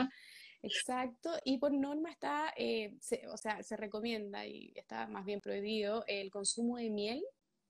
[0.62, 2.98] Exacto, y por norma está, eh,
[3.32, 7.24] o sea, se recomienda y está más bien prohibido el consumo de miel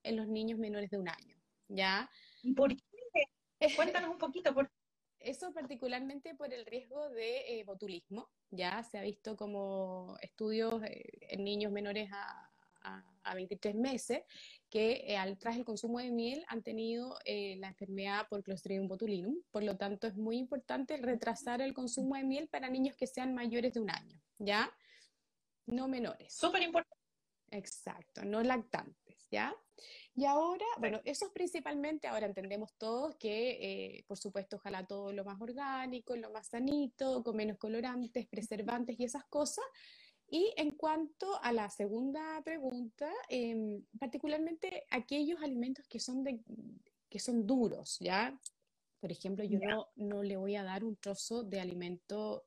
[0.03, 1.35] en los niños menores de un año,
[1.67, 2.09] ¿ya?
[2.55, 2.75] ¿Por
[3.75, 4.53] Cuéntanos un poquito.
[4.53, 4.69] Por...
[5.19, 11.03] Eso particularmente por el riesgo de eh, botulismo, ya se ha visto como estudios eh,
[11.29, 12.45] en niños menores a,
[13.35, 14.23] 23 meses
[14.71, 19.35] que eh, al tras el consumo de miel han tenido la enfermedad por Clostridium botulinum,
[19.51, 23.35] por lo tanto es muy importante retrasar el consumo de miel para niños que sean
[23.35, 24.73] mayores de un año, ¿ya?
[25.67, 26.33] No menores.
[26.33, 26.97] Súper importante.
[27.51, 28.98] Exacto, no lactantes,
[29.31, 29.55] ¿ya?
[30.15, 35.13] Y ahora, bueno, eso es principalmente, ahora entendemos todos que, eh, por supuesto, ojalá todo
[35.13, 39.63] lo más orgánico, lo más sanito, con menos colorantes, preservantes y esas cosas.
[40.27, 46.41] Y en cuanto a la segunda pregunta, em, particularmente aquellos alimentos que son, de,
[47.09, 48.37] que son duros, ¿ya?
[48.99, 52.45] Por ejemplo, yo no, no le voy a dar un trozo de alimento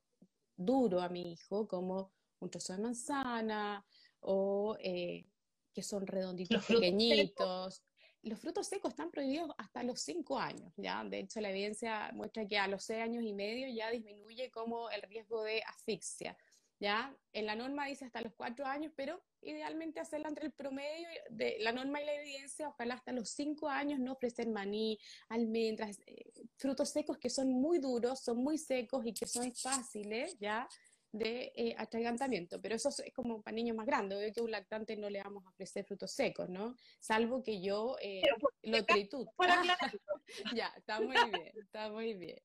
[0.56, 3.84] duro a mi hijo, como un trozo de manzana
[4.20, 5.24] o eh,
[5.72, 7.82] que son redonditos, pequeñitos.
[8.22, 11.02] Los frutos secos están prohibidos hasta los 5 años, ¿ya?
[11.04, 14.88] De hecho, la evidencia muestra que a los 6 años y medio ya disminuye como
[14.90, 16.37] el riesgo de asfixia,
[16.78, 17.16] ¿ya?
[17.32, 21.56] En la norma dice hasta los 4 años, pero idealmente hacerla entre el promedio de
[21.61, 26.32] la norma y la evidencia, ojalá hasta los 5 años no ofrecer maní, almendras, eh,
[26.56, 30.68] frutos secos que son muy duros, son muy secos y que son fáciles, ¿ya?
[31.12, 34.96] De eh, atragantamiento, pero eso es como para niños más grandes, obvio que un lactante
[34.96, 36.75] no le vamos a ofrecer frutos secos, ¿no?
[37.01, 38.22] Salvo que yo eh,
[38.62, 39.27] lo tritud.
[40.57, 42.40] ya, está muy bien, está muy bien.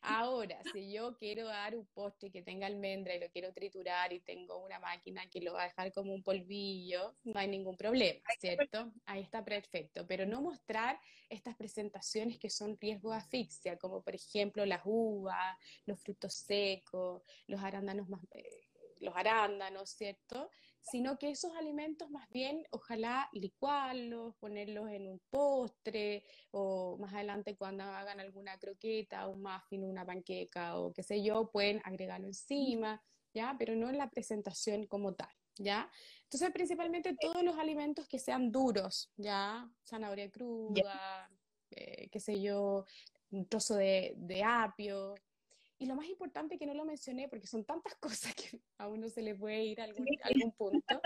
[0.00, 4.20] Ahora, si yo quiero dar un postre que tenga almendra y lo quiero triturar y
[4.20, 8.20] tengo una máquina que lo va a dejar como un polvillo, no hay ningún problema,
[8.38, 8.92] ¿cierto?
[9.04, 14.14] Ahí está perfecto, pero no mostrar estas presentaciones que son riesgo de asfixia, como por
[14.14, 15.56] ejemplo las uvas,
[15.86, 18.68] los frutos secos, los arándanos más, eh,
[19.00, 20.48] los arándanos, ¿cierto?
[20.80, 27.56] Sino que esos alimentos más bien, ojalá licuarlos, ponerlos en un postre, o más adelante
[27.56, 33.02] cuando hagan alguna croqueta, un muffin, una panqueca, o qué sé yo, pueden agregarlo encima,
[33.34, 33.54] ¿ya?
[33.58, 35.30] Pero no en la presentación como tal.
[35.58, 35.90] ¿ya?
[36.24, 39.68] Entonces, principalmente todos los alimentos que sean duros, ¿ya?
[39.84, 41.30] Zanahoria cruda,
[41.70, 42.84] eh, qué sé yo,
[43.30, 45.14] un trozo de, de, apio.
[45.82, 49.08] Y lo más importante que no lo mencioné, porque son tantas cosas que a uno
[49.08, 51.00] se le puede ir a algún, algún punto,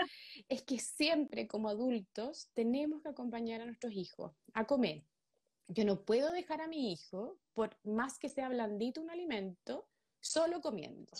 [0.47, 5.03] es que siempre como adultos tenemos que acompañar a nuestros hijos a comer.
[5.67, 10.61] Yo no puedo dejar a mi hijo, por más que sea blandito un alimento, solo
[10.61, 11.11] comiendo.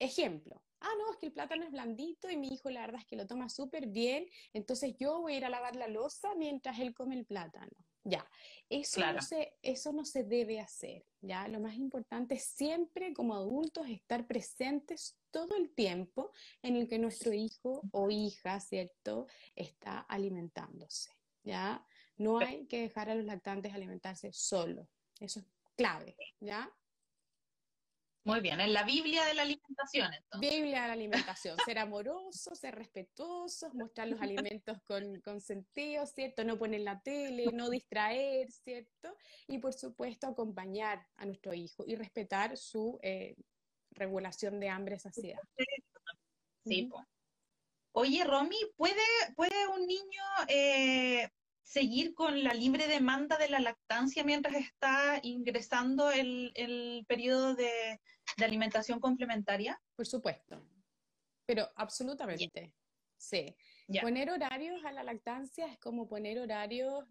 [0.00, 3.06] Ejemplo, ah, no, es que el plátano es blandito y mi hijo la verdad es
[3.06, 6.80] que lo toma súper bien, entonces yo voy a ir a lavar la losa mientras
[6.80, 7.76] él come el plátano.
[8.08, 8.26] Ya,
[8.70, 11.46] eso, no se, eso no se debe hacer, ¿ya?
[11.46, 16.98] Lo más importante es siempre como adultos estar presentes todo el tiempo en el que
[16.98, 21.10] nuestro hijo o hija, ¿cierto?, está alimentándose,
[21.42, 21.84] ¿ya?
[22.16, 24.88] No hay que dejar a los lactantes alimentarse solo,
[25.20, 26.74] eso es clave, ¿ya?
[28.28, 30.12] Muy bien, en la Biblia de la alimentación.
[30.12, 30.50] Entonces.
[30.50, 36.44] Biblia de la alimentación, ser amorosos, ser respetuosos, mostrar los alimentos con, con, sentido, ¿cierto?
[36.44, 39.16] No poner la tele, no distraer, ¿cierto?
[39.46, 43.34] Y por supuesto acompañar a nuestro hijo y respetar su eh,
[43.92, 45.40] regulación de hambre saciedad.
[46.66, 46.90] Sí,
[47.92, 49.00] Oye, Romy, ¿puede,
[49.36, 51.30] ¿puede un niño eh,
[51.68, 58.00] seguir con la libre demanda de la lactancia mientras está ingresando el, el periodo de,
[58.38, 59.78] de, alimentación complementaria?
[59.94, 60.64] Por supuesto,
[61.44, 62.72] pero absolutamente,
[63.18, 63.54] sí.
[64.00, 67.04] Poner horarios a la lactancia es como poner horarios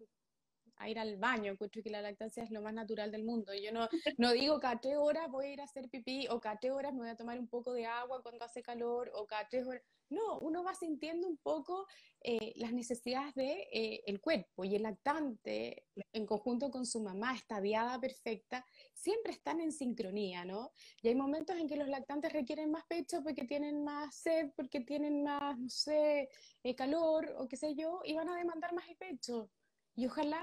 [0.78, 3.52] a ir al baño, encuentro que la lactancia es lo más natural del mundo.
[3.54, 6.58] Yo no, no digo cada tres horas voy a ir a hacer pipí o cada
[6.58, 9.48] tres horas me voy a tomar un poco de agua cuando hace calor o cada
[9.48, 9.82] tres horas.
[10.10, 11.86] No, uno va sintiendo un poco
[12.22, 17.00] eh, las necesidades del de, eh, el cuerpo y el lactante, en conjunto con su
[17.02, 18.64] mamá, estadiada perfecta,
[18.94, 20.72] siempre están en sincronía, ¿no?
[21.02, 24.80] Y hay momentos en que los lactantes requieren más pecho porque tienen más sed, porque
[24.80, 26.30] tienen más, no sé,
[26.62, 29.50] eh, calor o qué sé yo, y van a demandar más el pecho.
[29.98, 30.40] Y ojalá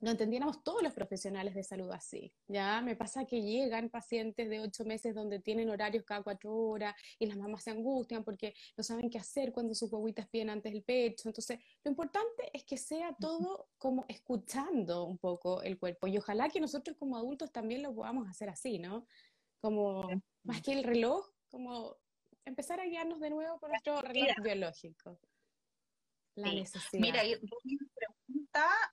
[0.00, 2.30] no entendiéramos todos los profesionales de salud así.
[2.46, 6.94] Ya me pasa que llegan pacientes de ocho meses donde tienen horarios cada cuatro horas
[7.18, 10.74] y las mamás se angustian porque no saben qué hacer cuando sus huevitas piden antes
[10.74, 11.30] el pecho.
[11.30, 16.50] Entonces, lo importante es que sea todo como escuchando un poco el cuerpo y ojalá
[16.50, 19.06] que nosotros como adultos también lo podamos hacer así, ¿no?
[19.62, 20.06] Como
[20.42, 21.96] más que el reloj, como
[22.44, 25.18] empezar a guiarnos de nuevo por nuestro reloj biológico.
[26.36, 27.00] La necesidad.
[27.00, 27.22] Mira,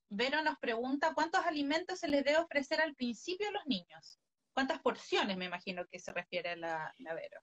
[0.10, 4.20] Vero nos pregunta, ¿cuántos alimentos se les debe ofrecer al principio a los niños?
[4.54, 7.42] ¿Cuántas porciones me imagino que se refiere la, la Vero?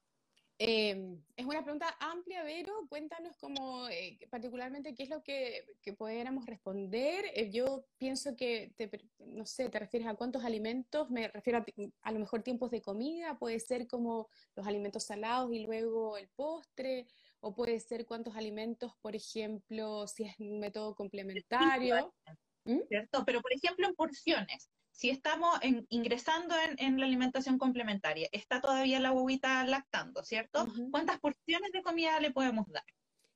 [0.57, 2.87] Em, es una pregunta amplia, Vero.
[2.88, 7.24] Cuéntanos como eh, particularmente qué es lo que, que pudiéramos responder.
[7.35, 11.66] Eh, yo pienso que, te, no sé, te refieres a cuántos alimentos, me refiero a,
[12.03, 16.29] a, lo mejor tiempos de comida, puede ser como los alimentos salados y luego el
[16.29, 17.07] postre,
[17.44, 22.14] o puede ser cuántos alimentos, por ejemplo, si es un método complementario.
[22.64, 22.78] ¿Mm?
[22.88, 23.22] ¿Cierto?
[23.26, 24.70] Pero, por ejemplo, en porciones.
[24.90, 25.59] Si estamos
[25.90, 30.66] ingresando en, la alimentación complementaria, está todavía la huevita lactando, ¿cierto?
[30.90, 32.85] ¿Cuántas porciones de comida le podemos dar?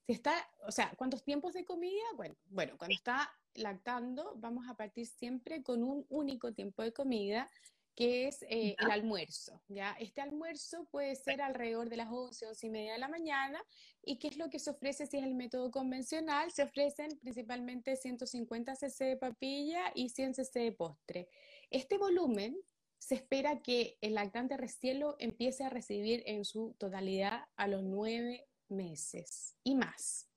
[0.06, 0.32] Si está,
[0.66, 2.04] o sea, ¿cuántos tiempos de comida?
[2.16, 7.50] Bueno, bueno, cuando está lactando, vamos a partir siempre con un único tiempo de comida
[7.98, 9.60] que es eh, el almuerzo.
[9.66, 9.96] ¿ya?
[9.98, 13.60] Este almuerzo puede ser alrededor de las 11, 11 y media de la mañana.
[14.04, 16.52] ¿Y qué es lo que se ofrece si es el método convencional?
[16.52, 21.28] Se ofrecen principalmente 150 cc de papilla y 100 cc de postre.
[21.70, 22.56] Este volumen
[22.98, 27.82] se espera que el lactante recién lo empiece a recibir en su totalidad a los
[27.82, 30.28] 9 meses y más.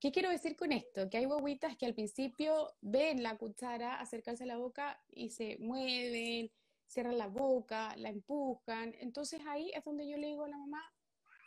[0.00, 1.08] ¿Qué quiero decir con esto?
[1.08, 5.56] Que hay guaguitas que al principio ven la cuchara acercarse a la boca y se
[5.60, 6.50] mueven,
[6.86, 8.94] cierran la boca, la empujan.
[9.00, 10.82] Entonces ahí es donde yo le digo a la mamá,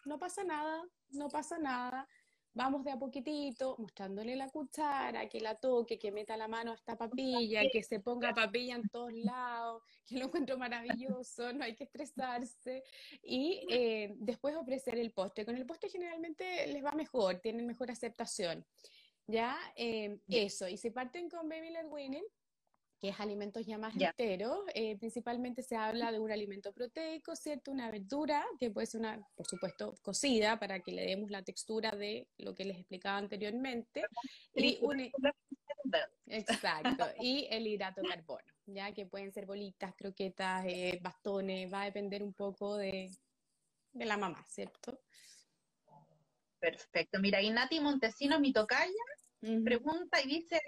[0.05, 2.07] no pasa nada, no pasa nada.
[2.53, 6.75] Vamos de a poquitito, mostrándole la cuchara, que la toque, que meta la mano a
[6.75, 11.75] esta papilla, que se ponga papilla en todos lados, que lo encuentro maravilloso, no hay
[11.75, 12.83] que estresarse.
[13.21, 15.45] Y eh, después ofrecer el postre.
[15.45, 18.65] Con el postre generalmente les va mejor, tienen mejor aceptación.
[19.27, 19.55] ¿Ya?
[19.75, 20.67] Eh, eso.
[20.67, 22.25] Y si parten con Baby Led Winning,
[22.99, 24.59] que es alimentos ya más enteros.
[24.73, 27.71] Eh, principalmente se habla de un alimento proteico, ¿cierto?
[27.71, 31.91] Una verdura, que puede ser una, por supuesto, cocida para que le demos la textura
[31.91, 34.03] de lo que les explicaba anteriormente.
[34.53, 35.11] Y un...
[36.27, 41.83] Exacto, y el hidrato de carbono, ya que pueden ser bolitas, croquetas, eh, bastones, va
[41.83, 43.09] a depender un poco de,
[43.93, 44.99] de la mamá, ¿cierto?
[46.59, 47.19] Perfecto.
[47.19, 48.91] Mira, y Nati Montesino, mi tocaya,
[49.63, 50.59] pregunta y dice,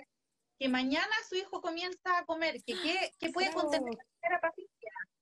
[0.62, 2.76] que mañana su hijo comienza a comer, que
[3.20, 3.96] qué, puede contener
[4.30, 4.71] la Patricia.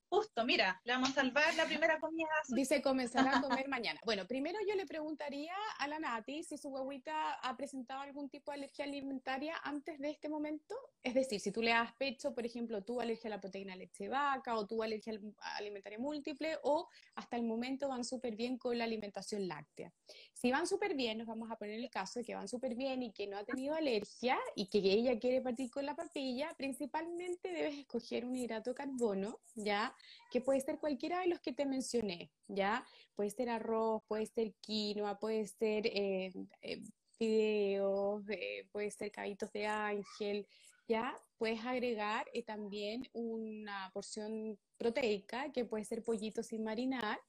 [0.09, 2.27] Justo, mira, le vamos a salvar la primera comida.
[2.47, 3.99] Dice comenzará a comer mañana.
[4.03, 8.51] Bueno, primero yo le preguntaría a la Nati si su guaguita ha presentado algún tipo
[8.51, 10.75] de alergia alimentaria antes de este momento.
[11.03, 14.05] Es decir, si tú le das pecho, por ejemplo, tuvo alergia a la proteína leche
[14.05, 15.13] de vaca o tuvo alergia
[15.57, 19.93] alimentaria múltiple o hasta el momento van súper bien con la alimentación láctea.
[20.33, 23.03] Si van súper bien, nos vamos a poner el caso de que van súper bien
[23.03, 27.51] y que no ha tenido alergia y que ella quiere partir con la papilla, principalmente
[27.51, 29.93] debes escoger un hidrato de carbono, ¿ya?
[30.31, 32.85] Que puede ser cualquiera de los que te mencioné, ¿ya?
[33.15, 36.31] Puede ser arroz, puede ser quinoa, puede ser eh,
[36.61, 36.81] eh
[37.19, 40.47] fideos, eh, puede ser cabitos de ángel,
[40.87, 41.15] ¿ya?
[41.37, 47.19] Puedes agregar eh, también una porción proteica, que puede ser pollito sin marinar,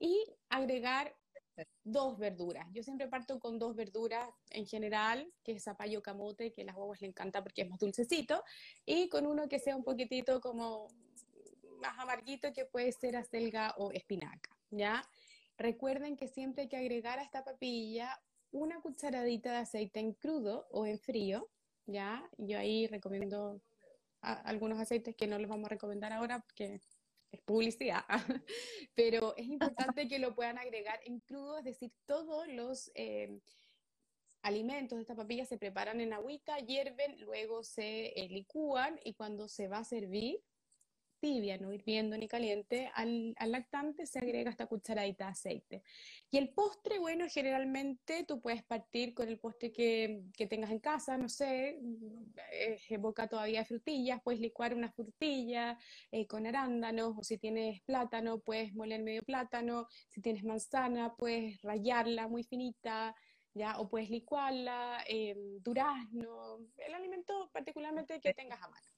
[0.00, 1.14] y agregar
[1.82, 2.66] dos verduras.
[2.72, 6.76] Yo siempre parto con dos verduras en general, que es zapallo camote, que a las
[6.76, 8.44] huevas le encanta porque es más dulcecito,
[8.84, 10.88] y con uno que sea un poquitito como
[11.78, 15.02] más amarguito que puede ser acelga o espinaca, ¿ya?
[15.56, 20.68] Recuerden que siempre hay que agregar a esta papilla una cucharadita de aceite en crudo
[20.70, 21.50] o en frío,
[21.86, 22.28] ¿ya?
[22.38, 23.60] Yo ahí recomiendo
[24.20, 26.80] algunos aceites que no les vamos a recomendar ahora porque
[27.30, 28.04] es publicidad,
[28.94, 33.40] pero es importante que lo puedan agregar en crudo, es decir, todos los eh,
[34.42, 39.48] alimentos de esta papilla se preparan en agüita, hierven, luego se eh, licúan y cuando
[39.48, 40.42] se va a servir
[41.18, 45.82] tibia, no hirviendo ni caliente, al, lactante se agrega esta cucharadita de aceite.
[46.30, 51.16] Y el postre, bueno, generalmente tú puedes partir con el postre que, tengas en casa,
[51.18, 51.80] no sé,
[52.52, 52.78] eh,
[53.30, 55.78] todavía frutillas, puedes licuar una frutilla
[56.10, 61.60] eh, con arándanos, o si tienes plátano, puedes moler medio plátano, si tienes manzana, puedes
[61.62, 63.14] rayarla muy finita,
[63.54, 63.78] ¿ya?
[63.78, 68.97] O puedes licuarla, eh, durazno, el alimento particularmente que tengas a mano.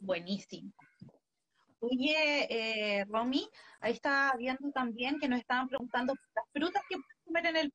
[0.00, 0.72] Buenísimo.
[1.80, 3.48] Oye, eh, Romy,
[3.80, 7.72] ahí está viendo también que nos estaban preguntando las frutas que pueden comer en el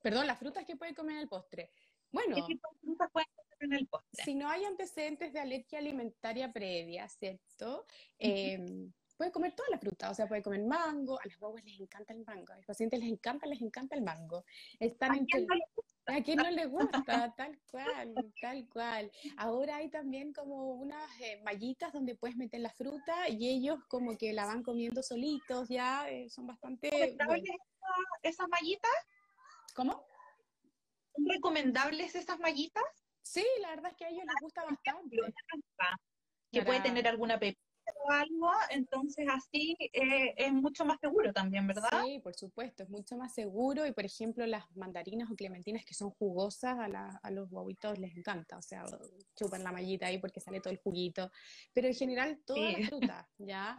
[0.00, 1.70] Perdón, las frutas que pueden comer en el postre.
[2.10, 2.36] Bueno.
[2.36, 4.24] ¿Qué tipo de frutas pueden comer en el postre.
[4.24, 7.84] Si no hay antecedentes de alergia alimentaria previa, ¿cierto?
[8.18, 11.80] Em, puede comer toda la fruta, o sea, puede comer mango, a las guaguas les
[11.80, 14.44] encanta el mango, a los pacientes les encanta, les encanta el mango.
[14.78, 15.54] Están ¿A quién no?
[16.08, 17.34] ¿A quién no le gusta?
[17.36, 19.12] Tal cual, tal cual.
[19.36, 24.16] Ahora hay también como unas eh, mallitas donde puedes meter la fruta y ellos como
[24.16, 26.90] que la van comiendo solitos, ya eh, son bastante...
[26.90, 28.04] ¿Recomendables bueno.
[28.22, 28.90] esas mallitas?
[29.74, 30.06] ¿Cómo?
[31.14, 32.84] ¿Son recomendables esas mallitas?
[33.22, 35.16] Sí, la verdad es que a ellos les gusta bastante.
[36.50, 37.67] Que puede tener alguna pepita
[38.04, 41.88] o algo, entonces así eh, es mucho más seguro también, ¿verdad?
[42.04, 45.94] Sí, por supuesto, es mucho más seguro y por ejemplo las mandarinas o clementinas que
[45.94, 48.84] son jugosas a, la- a los guaguitos les encanta, o sea,
[49.36, 51.30] chupan la mallita ahí porque sale todo el juguito,
[51.72, 52.72] pero en general todas Sí.
[52.80, 53.76] las frutas, ¿ya?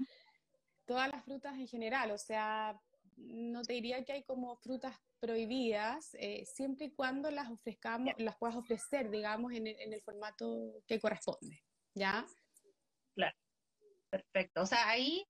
[0.86, 2.80] Todas las frutas en general, o sea,
[3.18, 8.38] no te diría que hay como frutas prohibidas, eh, siempre y cuando las ofrezcamos, las
[8.38, 11.60] puedas ofrecer, digamos, en el, en el formato que corresponde,
[11.94, 12.26] ¿ya?
[14.10, 14.62] Perfecto.
[14.62, 15.26] O sea, ahí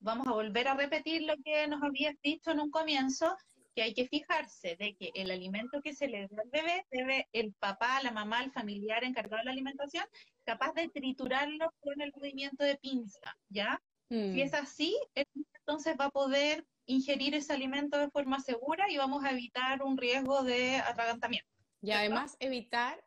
[0.00, 3.36] vamos a volver a repetir lo que nos habías dicho en un comienzo,
[3.74, 7.28] que hay que fijarse de que el alimento que se le da al bebé debe
[7.32, 10.04] el papá, la mamá, el familiar encargado de la alimentación,
[10.44, 13.80] capaz de triturarlo con el movimiento de pinza, ¿ya?
[14.10, 14.34] Mm.
[14.34, 19.24] Si es así, entonces va a poder ingerir ese alimento de forma segura y vamos
[19.24, 21.48] a evitar un riesgo de atragantamiento.
[21.80, 23.02] Y además evitar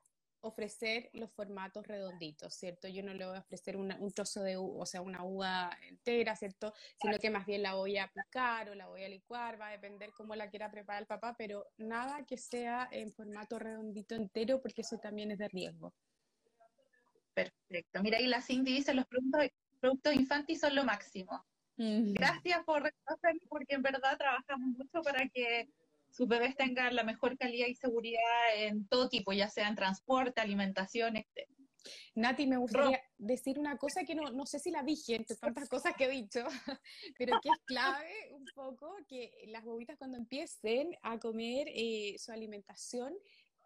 [0.45, 2.87] ofrecer los formatos redonditos, ¿cierto?
[2.87, 5.77] Yo no le voy a ofrecer una- un trozo de uva, o sea, una uva
[5.87, 6.73] entera, ¿cierto?
[7.01, 9.71] Sino que más bien la voy a picar o la voy a licuar, va a
[9.71, 14.61] depender cómo la quiera preparar el papá, pero nada que sea en formato redondito entero,
[14.61, 15.93] porque eso también es de riesgo.
[17.33, 18.01] Perfecto.
[18.01, 19.47] Mira, ahí la Cindy dice, los productos,
[19.81, 21.45] productos infantis son lo máximo.
[21.77, 22.93] Gracias por
[23.49, 25.69] porque en verdad trabajamos mucho para que
[26.15, 28.21] sus bebés tengan la mejor calidad y seguridad
[28.55, 31.49] en todo tipo, ya sea en transporte, alimentación, etc.
[32.15, 35.67] Nati, me gustaría decir una cosa que no, no sé si la dije entre tantas
[35.67, 36.39] cosas que he dicho,
[37.19, 42.31] pero que es clave un poco que las bobitas cuando empiecen a comer eh, su
[42.31, 43.13] alimentación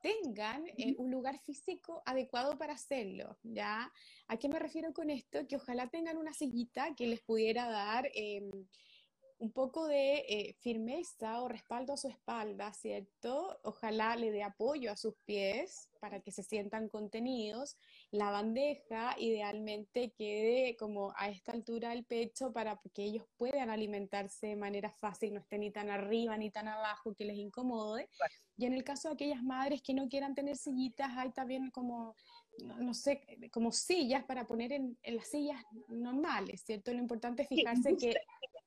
[0.01, 3.91] tengan eh, un lugar físico adecuado para hacerlo, ¿ya?
[4.27, 5.45] ¿A qué me refiero con esto?
[5.47, 8.49] Que ojalá tengan una sillita que les pudiera dar em,
[9.39, 13.57] un poco de eh, firmeza o respaldo a su espalda, ¿cierto?
[13.63, 17.77] Ojalá le dé apoyo a sus pies para que se sientan contenidos.
[18.11, 24.47] La bandeja idealmente quede como a esta altura del pecho para que ellos puedan alimentarse
[24.47, 28.09] de manera fácil, no estén ni tan arriba ni tan abajo que les incomode.
[28.57, 32.13] Y en el caso de aquellas madres que no quieran tener sillitas, hay también como
[32.65, 33.21] no, no sé,
[33.51, 36.91] como sillas para poner en, en, las sillas normales, ¿cierto?
[36.93, 38.15] Lo importante es fijarse que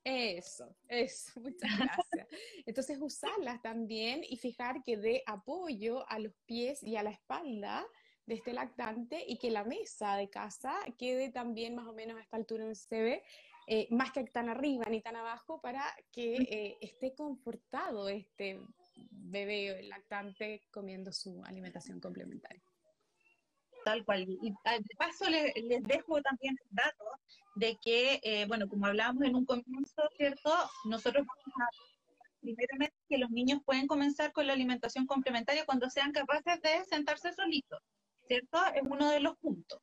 [0.04, 2.28] eso, eso, muchas gracias.
[2.66, 7.86] Entonces usarlas también y fijar que dé apoyo a los pies y a la espalda
[8.26, 12.20] de este lactante y que la mesa de casa quede también más o menos a
[12.20, 13.22] esta altura donde se ve,
[13.66, 18.60] eh, más que tan arriba ni tan abajo, para que eh, esté confortado este
[19.10, 22.62] bebé lactante comiendo su alimentación complementaria.
[23.84, 24.26] Tal cual.
[24.28, 27.04] Y de paso les, les dejo también el dato
[27.54, 30.52] de que, eh, bueno, como hablábamos en un comienzo, ¿cierto?
[30.84, 31.68] Nosotros vamos a,
[32.40, 37.32] primeramente, que los niños pueden comenzar con la alimentación complementaria cuando sean capaces de sentarse
[37.32, 37.80] solitos,
[38.26, 38.58] ¿cierto?
[38.74, 39.80] Es uno de los puntos.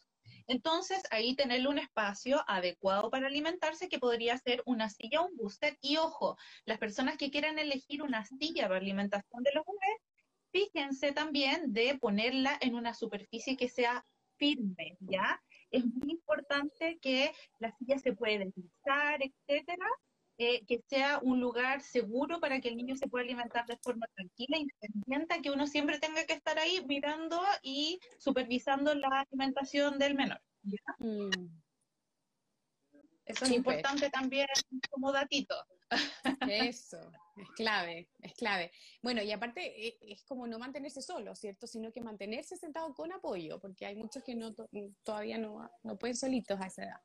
[0.47, 5.37] Entonces, ahí tenerle un espacio adecuado para alimentarse, que podría ser una silla o un
[5.37, 5.77] booster.
[5.79, 10.01] Y ojo, las personas que quieran elegir una silla para alimentación de los bebés,
[10.51, 14.05] fíjense también de ponerla en una superficie que sea
[14.37, 15.41] firme, ¿ya?
[15.71, 19.85] Es muy importante que la silla se pueda deslizar, etcétera,
[20.37, 24.07] eh, que sea un lugar seguro para que el niño se pueda alimentar de forma
[24.15, 30.15] tranquila, independiente, que uno siempre tenga que estar ahí mirando y supervisando la alimentación del
[30.15, 30.41] menor.
[30.63, 30.79] ¿ya?
[30.99, 31.29] Mm.
[33.25, 34.47] Eso es importante también
[34.89, 35.55] como datito.
[36.49, 38.71] Eso, es clave, es clave.
[39.01, 41.67] Bueno, y aparte eh, es como no mantenerse solo, ¿cierto?
[41.67, 44.69] Sino que mantenerse sentado con apoyo, porque hay muchos que no to-
[45.03, 47.01] todavía no, no pueden solitos a esa edad.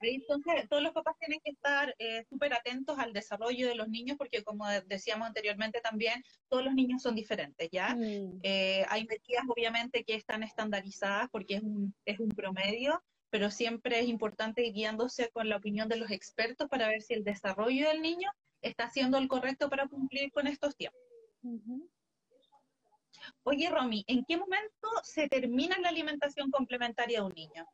[0.00, 4.16] Entonces, todos los papás tienen que estar eh, súper atentos al desarrollo de los niños,
[4.16, 7.96] porque como de- decíamos anteriormente también, todos los niños son diferentes, ¿ya?
[7.96, 13.50] Mm, Eh, hay medidas obviamente que están estandarizadas porque es un, es un promedio, pero
[13.50, 17.24] siempre es importante ir guiándose con la opinión de los expertos para ver si el
[17.24, 18.30] desarrollo del niño
[18.62, 21.00] está siendo el correcto para cumplir con estos tiempos.
[23.42, 27.66] Oye, Romy, ¿en qué momento se termina la alimentación complementaria de un niño?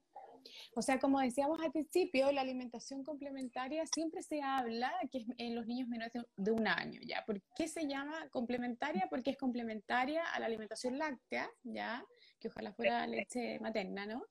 [0.75, 5.55] O sea, como decíamos al principio, la alimentación complementaria siempre se habla que es en
[5.55, 7.25] los niños menores de un año, ¿ya?
[7.25, 9.07] ¿Por qué se llama complementaria?
[9.09, 12.05] Porque es complementaria a la alimentación láctea, ¿ya?
[12.45, 14.27] que ojalá fuera leche materna, ¿no?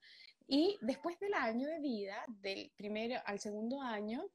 [0.47, 4.25] Y después del año de vida, del primero al segundo año,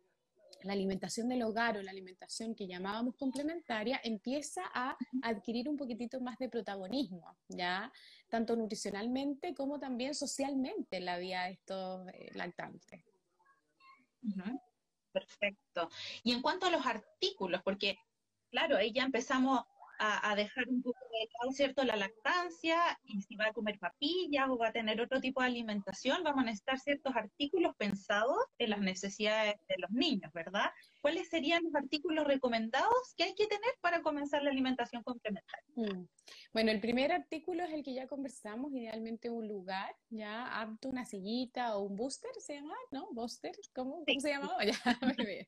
[0.63, 6.21] la alimentación del hogar o la alimentación que llamábamos complementaria empieza a adquirir un poquitito
[6.21, 7.93] más de protagonismo, ¿ya?
[8.29, 13.05] Tanto nutricionalmente como también socialmente en la vida de estos eh, lactantes.
[15.13, 15.89] Perfecto.
[16.23, 17.99] Y en cuanto a los artículos, porque,
[18.51, 19.65] claro, ahí ya empezamos
[19.99, 24.49] a, dejar un poco de lado, ¿cierto?, la lactancia y si va a comer papillas
[24.49, 28.71] o va a tener otro tipo de alimentación, vamos a necesitar ciertos artículos pensados en
[28.71, 30.71] las necesidades de los niños, ¿verdad?
[31.01, 35.65] ¿Cuáles serían los artículos recomendados que hay que tener para comenzar la alimentación complementaria?
[35.75, 36.07] Mm.
[36.53, 41.05] Bueno, el primer artículo es el que ya conversamos, idealmente un lugar, ya apto, una
[41.05, 42.75] sillita o un booster, ¿se llama?
[42.91, 43.09] ¿No?
[43.13, 43.53] ¿Booster?
[43.75, 44.57] ¿Cómo, se llama?
[44.69, 45.47] Ya, muy bien.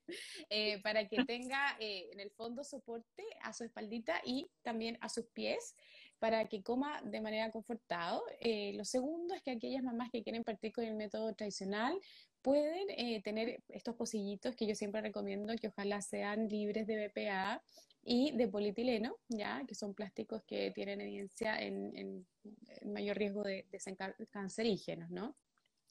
[0.48, 5.08] Eh, para que tenga eh, en el fondo soporte a su espaldita y también a
[5.08, 5.74] sus pies
[6.18, 8.22] para que coma de manera confortado.
[8.40, 11.98] Eh, lo segundo es que aquellas mamás que quieren partir con el método tradicional
[12.42, 17.62] pueden eh, tener estos pocillitos que yo siempre recomiendo que ojalá sean libres de BPA
[18.02, 22.26] y de polietileno, ya que son plásticos que tienen evidencia en,
[22.84, 23.96] mayor riesgo de, de ser
[24.30, 25.36] cancerígenos, ¿no?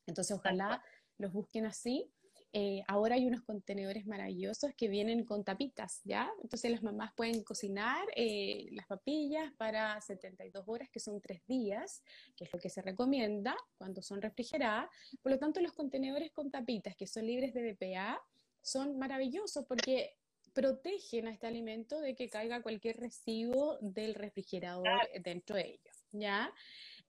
[0.08, 0.84] Entonces ojalá
[1.18, 2.12] los busquen así
[2.52, 6.32] eh, ahora hay unos contenedores maravillosos que vienen con tapitas, ¿ya?
[6.42, 12.02] Entonces las mamás pueden cocinar eh, las papillas para 72 horas, que son tres días,
[12.36, 14.90] que es lo que se recomienda cuando son refrigeradas.
[15.22, 18.20] Por lo tanto, los contenedores con tapitas, que son libres de BPA,
[18.62, 20.16] son maravillosos porque
[20.54, 26.52] protegen a este alimento de que caiga cualquier residuo del refrigerador dentro de ellos, ¿ya?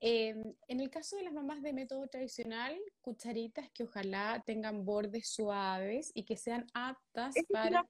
[0.03, 5.29] Em, en el caso de las mamás de método tradicional, cucharitas que ojalá tengan bordes
[5.29, 7.87] suaves y que sean aptas para...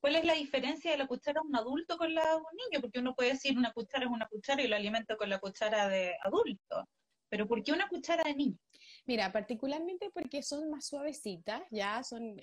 [0.00, 2.80] ¿Cuál es la diferencia de la cuchara de un adulto con la de un niño?
[2.80, 5.88] Porque uno puede decir una cuchara es una cuchara y lo alimento con la cuchara
[5.88, 6.88] de adulto.
[7.28, 8.58] Pero ¿por qué una cuchara de niño?
[9.04, 12.40] Mira, particularmente porque son más suavecitas, ya son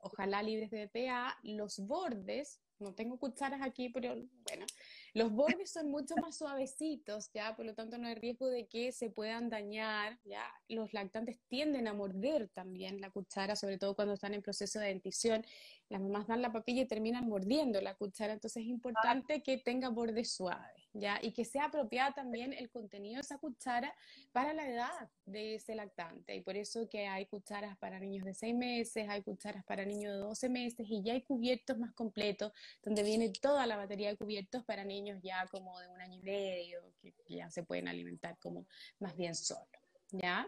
[0.00, 4.14] ojalá libres de BPA, los bordes, no tengo cucharas aquí, pero
[4.48, 4.66] bueno,
[5.14, 8.92] los bordes son mucho más suavecitos, ya, por lo tanto no hay riesgo de que
[8.92, 10.44] se puedan dañar, ya.
[10.68, 14.88] Los lactantes tienden a morder también la cuchara, sobre todo cuando están en proceso de
[14.88, 15.44] dentición.
[15.88, 19.88] Las mamás dan la papilla y terminan mordiendo la cuchara, entonces es importante que tenga
[19.88, 23.94] bordes suaves, ya, y que sea apropiada también el contenido de esa cuchara
[24.32, 26.34] para la edad de ese lactante.
[26.34, 30.12] Y por eso que hay cucharas para niños de 6 meses, hay cucharas para niños
[30.14, 34.16] de 12 meses y ya hay cubiertos más completos, donde viene toda la batería de
[34.16, 38.38] cubiertos para niños ya como de un año y medio, que ya se pueden alimentar
[38.38, 38.66] como
[38.98, 39.66] más bien solo,
[40.10, 40.46] ¿ya?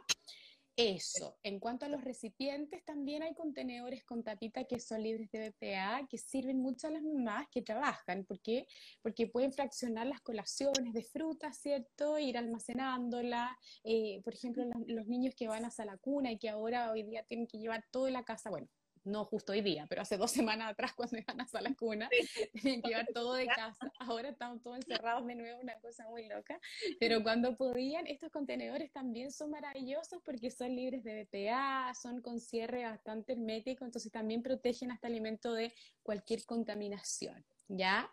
[0.80, 1.36] Eso.
[1.42, 6.06] En cuanto a los recipientes, también hay contenedores con tapita que son libres de BPA,
[6.08, 8.24] que sirven mucho a las mamás que trabajan.
[8.24, 8.66] ¿Por qué?
[9.02, 12.18] Porque pueden fraccionar las colaciones de frutas, ¿cierto?
[12.18, 13.50] Ir almacenándolas.
[13.84, 17.02] Eh, por ejemplo, los, los, niños que van a la cuna y que ahora hoy
[17.02, 18.66] día tienen que llevar toda la casa, bueno,
[19.04, 22.08] no justo hoy día, pero hace dos semanas atrás cuando iban a la cuna,
[22.54, 23.92] tenían que llevar todo de casa.
[23.98, 26.58] Ahora estamos todos encerrados de nuevo, una cosa muy loca.
[26.98, 32.40] Pero cuando podían, estos contenedores también son maravillosos porque son libres de BPA, son con
[32.40, 35.72] cierre bastante hermético, entonces también protegen a este alimento de
[36.02, 38.10] cualquier contaminación, ¿ya?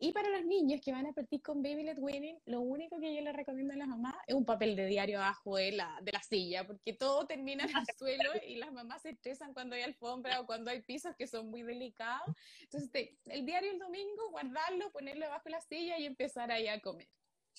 [0.00, 3.12] Y para los niños que van a partir con Baby Led Winning, lo único que
[3.12, 6.12] yo les recomiendo a las mamás es un papel de diario abajo de la, de
[6.12, 9.82] la silla, porque todo termina en el suelo y las mamás se estresan cuando hay
[9.82, 12.28] alfombra o cuando hay pisos que son muy delicados.
[12.60, 16.80] Entonces, el diario el domingo, guardarlo, ponerlo debajo de la silla y empezar ahí a
[16.80, 17.08] comer.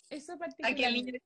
[0.10, 1.22] Eso particularmente.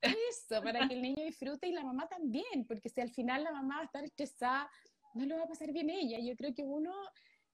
[0.00, 3.52] Eso, para que el niño disfrute y la mamá también, porque si al final la
[3.52, 4.68] mamá va a estar estresada,
[5.14, 6.18] no lo va a pasar bien ella.
[6.18, 6.92] Yo creo que uno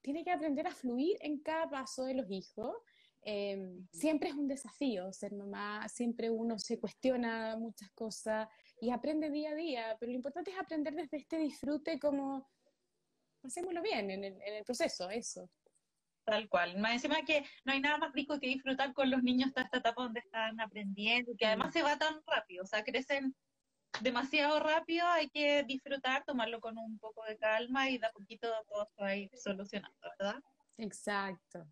[0.01, 2.75] tiene que aprender a fluir en cada paso de los hijos.
[3.21, 8.47] Em, siempre es un desafío ser mamá, siempre uno se cuestiona muchas cosas
[8.79, 12.49] y aprende día a día, pero lo importante es aprender desde este disfrute como
[13.43, 15.49] hacémoslo bien en el, en el proceso, eso.
[16.23, 16.77] Tal cual.
[16.77, 19.77] Más encima que no hay nada más rico que disfrutar con los niños hasta esta
[19.79, 23.35] etapa donde están aprendiendo, que además se va tan rápido, o sea, crecen
[24.01, 28.49] demasiado rápido, hay que disfrutar, tomarlo con un poco de calma y de a poquito
[28.67, 30.41] todo se va a ir solucionando, ¿verdad?
[30.77, 31.65] Exacto,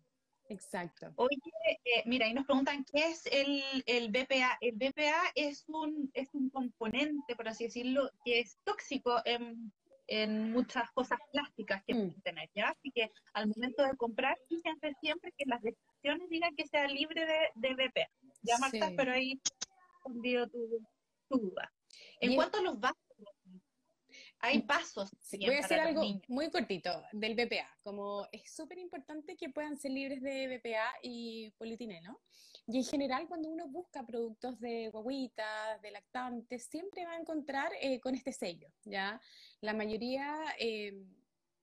[0.48, 1.12] exacto.
[1.16, 1.38] Oye,
[1.84, 4.58] eh, mira, y nos preguntan qué es el, el BPA.
[4.60, 9.72] El BPA es un, es un componente, por así decirlo, que es tóxico en,
[10.08, 12.20] en muchas cosas plásticas que mm.
[12.22, 12.68] tener, ¿ya?
[12.68, 17.24] Así que al momento de comprar, fíjense siempre que las descripciones digan que sea libre
[17.24, 18.10] de, de BPA.
[18.42, 19.40] Ya, Marta, pero ahí
[19.94, 20.86] respondido tu,
[21.28, 21.72] tu duda.
[22.20, 22.98] En cuanto a los vasos.
[24.40, 25.10] hay pasos.
[25.32, 27.68] voy a hacer algo muy cortito del BPA.
[27.82, 32.20] Como es súper importante que puedan ser libres de BPA y polietileno.
[32.66, 37.72] Y en general, cuando uno busca productos de guaguitas, de lactantes, siempre va a encontrar
[37.80, 39.20] eh, con este sello, ¿ya?
[39.62, 40.92] La mayoría eh,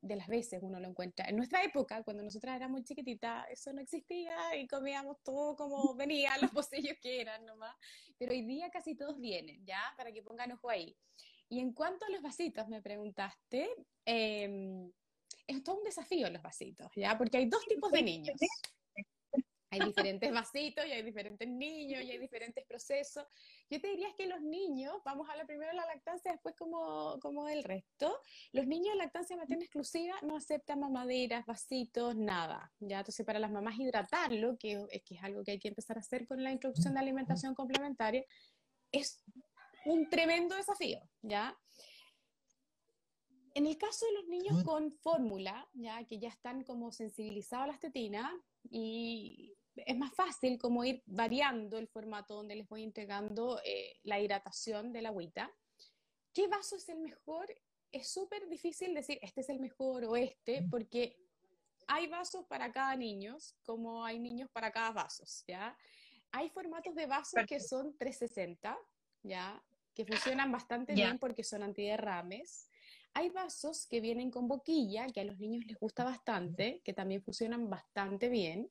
[0.05, 1.25] de las veces uno lo encuentra.
[1.27, 6.37] En nuestra época, cuando nosotras éramos chiquititas, eso no existía y comíamos todo como venía,
[6.41, 7.75] los pocillos que eran nomás.
[8.17, 9.81] Pero hoy día casi todos vienen, ¿ya?
[9.97, 10.95] Para que pongan ojo ahí.
[11.49, 13.69] Y en cuanto a los vasitos, me preguntaste,
[14.05, 14.89] eh,
[15.47, 17.17] es todo un desafío los vasitos, ¿ya?
[17.17, 18.35] Porque hay dos tipos de niños.
[19.75, 23.25] Hay diferentes vasitos y hay diferentes niños y hay diferentes procesos.
[23.69, 27.19] Yo te diría que los niños, vamos a hablar primero de la lactancia, después como,
[27.19, 28.21] como del resto,
[28.53, 32.71] los niños de lactancia materna exclusiva no aceptan mamaderas, vasitos, nada.
[32.79, 32.99] ¿ya?
[32.99, 36.25] Entonces, para las mamás hidratarlo, que, que es algo que hay que empezar a hacer
[36.25, 38.23] con la introducción de alimentación complementaria,
[38.91, 39.21] es
[39.85, 41.57] un tremendo desafío, ¿ya?
[43.55, 47.67] En el caso de los niños con fórmula, ya que ya están como sensibilizados a
[47.67, 48.33] la estetina
[48.69, 54.19] y es más fácil como ir variando el formato donde les voy entregando eh, la
[54.19, 55.51] hidratación de la agüita.
[56.33, 57.47] ¿Qué vaso es el mejor?
[57.91, 61.17] Es súper difícil decir este es el mejor o este, porque
[61.87, 65.77] hay vasos para cada niño, como hay niños para cada vasos, ¿ya?
[66.31, 68.77] Hay formatos de vasos que son 360,
[69.23, 69.63] ¿ya?
[69.95, 72.69] que funcionan bastante bien porque son antiderrames.
[73.17, 77.23] Hay vasos que vienen con boquilla, que a los niños les gusta bastante, que también
[77.23, 78.69] funcionan bastante bien.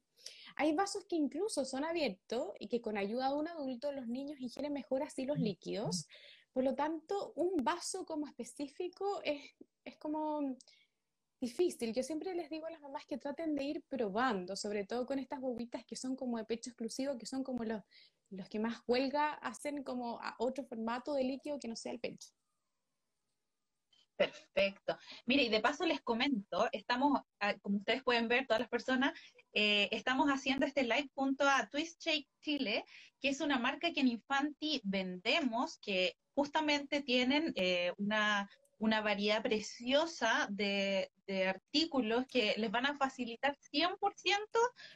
[0.56, 4.38] Hay vasos que incluso son abiertos y que con ayuda de un adulto los niños
[4.38, 6.06] ingieren mejor así los líquidos.
[6.52, 9.40] Por lo tanto, un vaso como específico es,
[9.82, 10.56] es como
[11.40, 11.94] difícil.
[11.94, 15.18] Yo siempre les digo a las mamás que traten de ir probando, sobre todo con
[15.18, 17.82] estas bobitas que son como de pecho exclusivo, que son como los,
[18.28, 22.00] los que más huelga hacen como a otro formato de líquido que no sea el
[22.00, 22.28] pecho.
[24.16, 24.96] Perfecto.
[25.26, 29.12] Mire, y de paso les comento, estamos, ah, como ustedes pueden ver, todas las personas,
[29.52, 32.84] eh, estamos haciendo este live junto a Twist Shake Chile,
[33.20, 38.48] que es una marca que en Infanti vendemos, que justamente tienen eh, una,
[38.78, 43.98] una variedad preciosa de, de, artículos que les van a facilitar 100%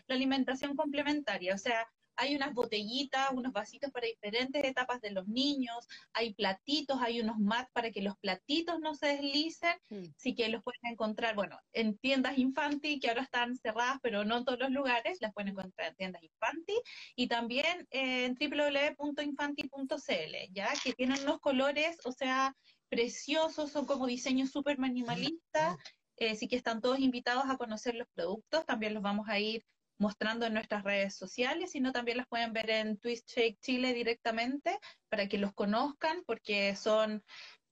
[0.06, 1.54] la alimentación complementaria.
[1.54, 1.88] O sea,
[2.18, 7.38] hay unas botellitas, unos vasitos para diferentes etapas de los niños, hay platitos, hay unos
[7.38, 10.06] mats para que los platitos no se deslicen, mm.
[10.16, 14.38] sí que los pueden encontrar, bueno, en tiendas Infanti, que ahora están cerradas, pero no
[14.38, 16.74] en todos los lugares, las pueden encontrar en tiendas Infanti,
[17.14, 22.56] y también en www.infanti.cl, ya, que tienen unos colores, o sea,
[22.88, 25.76] preciosos, son como diseños súper minimalistas,
[26.16, 29.64] eh, sí que están todos invitados a conocer los productos, también los vamos a ir
[29.98, 34.78] mostrando en nuestras redes sociales, sino también las pueden ver en Twist Shake Chile directamente
[35.08, 37.22] para que los conozcan porque son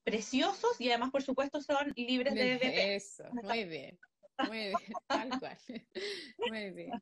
[0.05, 3.99] preciosos y además, por supuesto, son libres de, de Eso, muy bien,
[4.49, 4.73] muy bien,
[5.09, 5.59] tal cual.
[6.51, 6.93] Muy bien.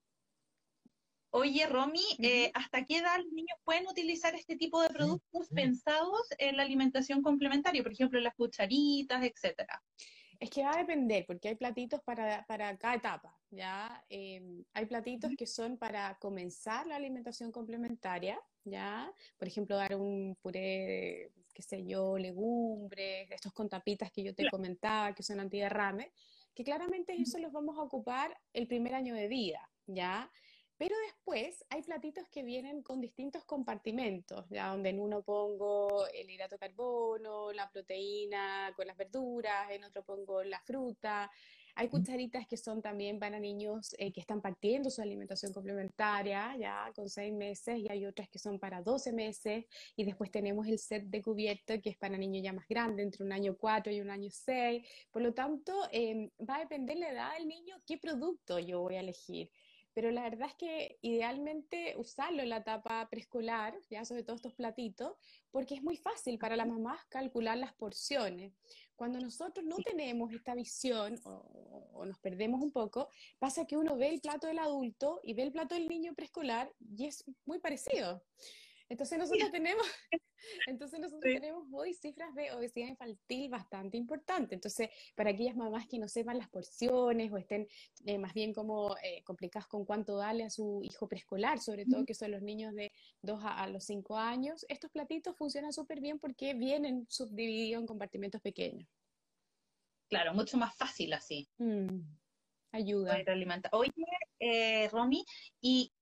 [1.36, 6.28] Oye, Romy, eh, ¿hasta qué edad los niños pueden utilizar este tipo de productos pensados
[6.38, 7.82] en la alimentación complementaria?
[7.82, 9.82] Por ejemplo, las cucharitas, etcétera.
[10.40, 14.04] Es que va a depender, porque hay platitos para, para cada etapa, ¿ya?
[14.08, 19.12] Em, hay platitos que son para comenzar la alimentación complementaria, ¿ya?
[19.38, 24.48] Por ejemplo, dar un puré, qué sé yo, legumbres, estos con tapitas que yo te
[24.50, 26.12] comentaba, que son antiderrame,
[26.54, 30.30] que claramente eso los vamos a ocupar el primer año de vida, ¿ya?
[30.84, 36.28] Pero después hay platitos que vienen con distintos compartimentos, ya donde en uno pongo el
[36.28, 41.30] hidrato de carbono, la proteína con las verduras, en otro pongo la fruta.
[41.74, 46.92] Hay cucharitas que son también para niños eh, que están partiendo su alimentación complementaria, ya
[46.94, 49.64] con seis meses, y hay otras que son para 12 meses,
[49.96, 53.24] y después tenemos el set de cubierto que es para niños ya más grandes, entre
[53.24, 54.86] un año 4 y un año 6.
[55.10, 58.96] Por lo tanto, em, va a depender la edad del niño qué producto yo voy
[58.96, 59.50] a elegir
[59.94, 64.52] pero la verdad es que idealmente usarlo en la etapa preescolar, ya sobre todo estos
[64.54, 65.16] platitos,
[65.52, 68.52] porque es muy fácil para las mamás calcular las porciones.
[68.96, 73.96] Cuando nosotros no tenemos esta visión o, o, nos perdemos un poco, pasa que uno
[73.96, 77.60] ve el plato del adulto y ve el plato del niño preescolar y es muy
[77.60, 78.22] parecido.
[78.94, 79.86] Entonces nosotros tenemos,
[80.66, 84.52] entonces nosotros tenemos hoy cifras de obesidad infantil bastante importantes.
[84.52, 87.66] Entonces, para aquellas mamás que no sepan las porciones o estén
[88.06, 92.04] eh, más bien como eh, complicadas con cuánto darle a su hijo preescolar, sobre todo
[92.04, 92.92] que son los niños de
[93.22, 98.40] 2 a, los 5 años, estos platitos funcionan súper bien porque vienen subdivididos en compartimentos
[98.40, 98.88] pequeños.
[100.08, 101.48] Claro, mucho más fácil así.
[101.58, 102.00] Mm,
[102.72, 103.16] ayuda.
[103.72, 103.90] Oye,
[104.38, 105.24] eh, Romy,
[105.60, 105.92] ¿y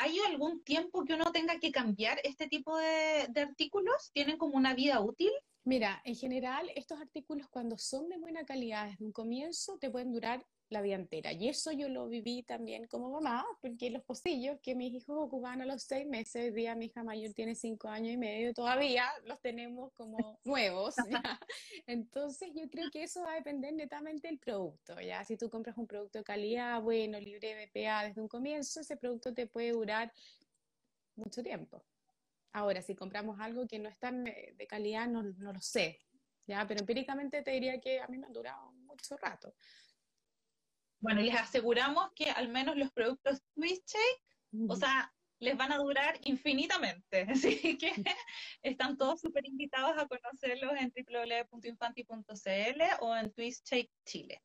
[0.00, 4.10] ¿hay algún tiempo que uno tenga que cambiar este tipo de, artículos?
[4.12, 5.30] ¿Tienen como una vida útil?
[5.64, 10.12] Mira, en general, estos artículos cuando son de buena calidad desde un comienzo te pueden
[10.12, 11.32] durar la vida entera.
[11.32, 15.60] Y eso yo lo viví también como mamá, porque los pocillos que mis hijos ocupaban
[15.62, 19.04] a los seis meses, hoy día mi hija mayor tiene cinco años y medio, todavía
[19.24, 20.94] los tenemos como nuevos.
[21.86, 24.98] Entonces yo creo que eso va a depender netamente del producto.
[25.00, 25.24] ¿ya?
[25.24, 28.96] Si tú compras un producto de calidad, bueno, libre de BPA desde un comienzo, ese
[28.96, 30.12] producto te puede durar
[31.16, 31.84] mucho tiempo.
[32.52, 35.98] Ahora, si compramos algo que no es tan eh, de calidad, no, no lo sé.
[36.46, 36.64] ¿ya?
[36.66, 39.54] Pero empíricamente te diría que a mí me ha durado mucho rato.
[41.00, 43.94] Bueno, les aseguramos que al menos los productos Twist
[44.68, 47.26] o sea, les van a durar infinitamente.
[47.30, 47.92] Así que
[48.62, 53.72] están todos súper invitados a conocerlos en www.infanti.cl o en Twist
[54.04, 54.42] Chile.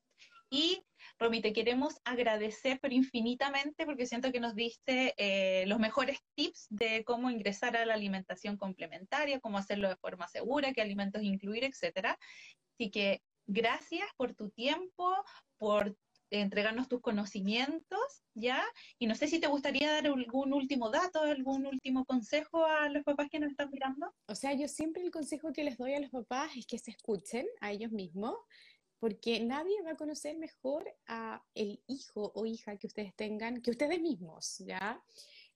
[0.50, 0.86] Y
[1.20, 6.68] Romy, te queremos agradecer pero infinitamente porque siento que nos diste eh, los mejores tips
[6.70, 11.64] de cómo ingresar a la alimentación complementaria, cómo hacerlo de forma segura, qué alimentos incluir,
[11.64, 12.18] etcétera.
[12.74, 15.16] Así que gracias por tu tiempo,
[15.58, 15.96] por
[16.30, 18.64] entregarnos tus conocimientos, ¿ya?
[19.00, 23.04] Y no sé si te gustaría dar algún último dato, algún último consejo a los
[23.04, 24.14] papás que nos están mirando.
[24.28, 26.92] O sea, yo siempre el consejo que les doy a los papás es que se
[26.92, 28.36] escuchen a ellos mismos,
[29.00, 33.72] porque nadie va a conocer mejor a el hijo o hija que ustedes tengan que
[33.72, 35.02] ustedes mismos, ¿ya?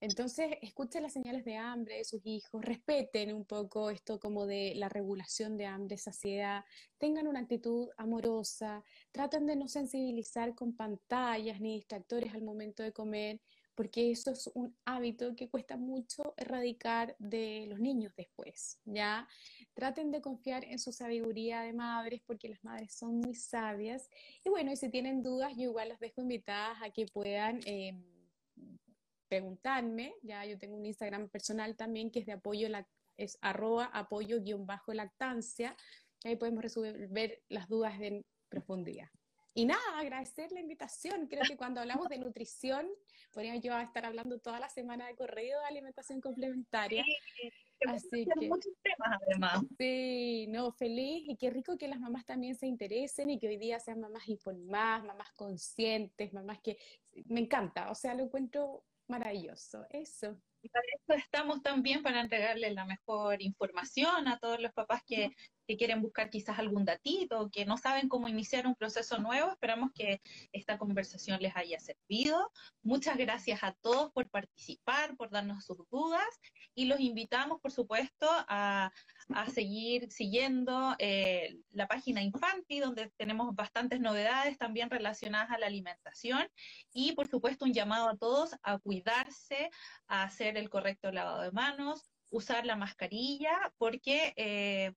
[0.01, 4.73] Entonces, escuchen las señales de hambre de sus hijos, respeten un poco esto como de
[4.75, 6.63] la regulación de hambre, saciedad,
[6.97, 12.93] tengan una actitud amorosa, traten de no sensibilizar con pantallas ni distractores al momento de
[12.93, 13.41] comer,
[13.75, 19.27] porque eso es un hábito que cuesta mucho erradicar de los niños después, ¿ya?
[19.73, 24.09] Traten de confiar en su sabiduría de madres, porque las madres son muy sabias.
[24.43, 27.61] Y bueno, y si tienen dudas, yo igual las dejo invitadas a que puedan...
[27.65, 28.03] Em,
[29.29, 32.67] preguntarme, ya yo tengo un Instagram personal también que es de apoyo,
[33.15, 35.75] es arroba apoyo guion bajo lactancia,
[36.25, 39.09] ahí podemos resolver las dudas en profundidad.
[39.53, 41.27] Y nada, agradecer la invitación.
[41.27, 42.87] Creo que cuando hablamos de nutrición,
[43.31, 47.03] podría yo estar hablando toda la semana de corrido de alimentación complementaria.
[47.87, 49.63] Así que muchos temas además.
[49.77, 53.57] Sí, no, feliz y qué rico que las mamás también se interesen y que hoy
[53.57, 56.77] día sean mamás informadas, mamás conscientes, mamás que
[57.25, 60.39] me encanta, o sea, lo encuentro Maravilloso, eso.
[60.61, 65.31] Y para eso estamos también para entregarles la mejor información a todos los papás que,
[65.69, 69.51] que quieren buscar quizás algún datito, que no saben cómo iniciar un proceso nuevo.
[69.51, 70.19] Esperamos que
[70.51, 72.51] esta conversación les haya servido.
[72.81, 76.27] Muchas gracias a todos por participar, por darnos sus dudas
[76.73, 78.91] y los invitamos, por supuesto, a,
[79.35, 85.67] a seguir siguiendo eh, la página Infanti, donde tenemos bastantes novedades también relacionadas a la
[85.67, 86.49] alimentación
[86.91, 89.69] y, por supuesto, un llamado a todos a cuidarse,
[90.07, 94.93] a hacer el correcto lavado de manos, usar la mascarilla, porque eh,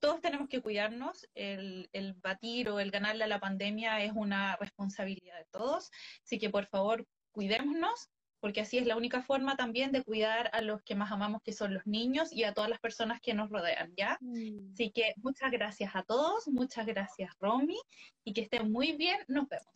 [0.00, 1.28] todos tenemos que cuidarnos.
[1.34, 5.90] El, el, batir o el ganarle a la pandemia es una responsabilidad de todos.
[6.24, 10.62] Así que, por favor, cuidémonos porque así es la única forma también de cuidar a
[10.62, 13.50] los que más amamos, que son los niños, y a todas las personas que nos
[13.50, 14.16] rodean, ¿ya?
[14.20, 14.72] Mm.
[14.72, 17.78] Así que muchas gracias a todos, muchas gracias, Romy,
[18.24, 19.66] y que estén muy bien, nos vemos.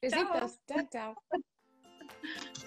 [0.00, 1.14] Besitos, chao, chao.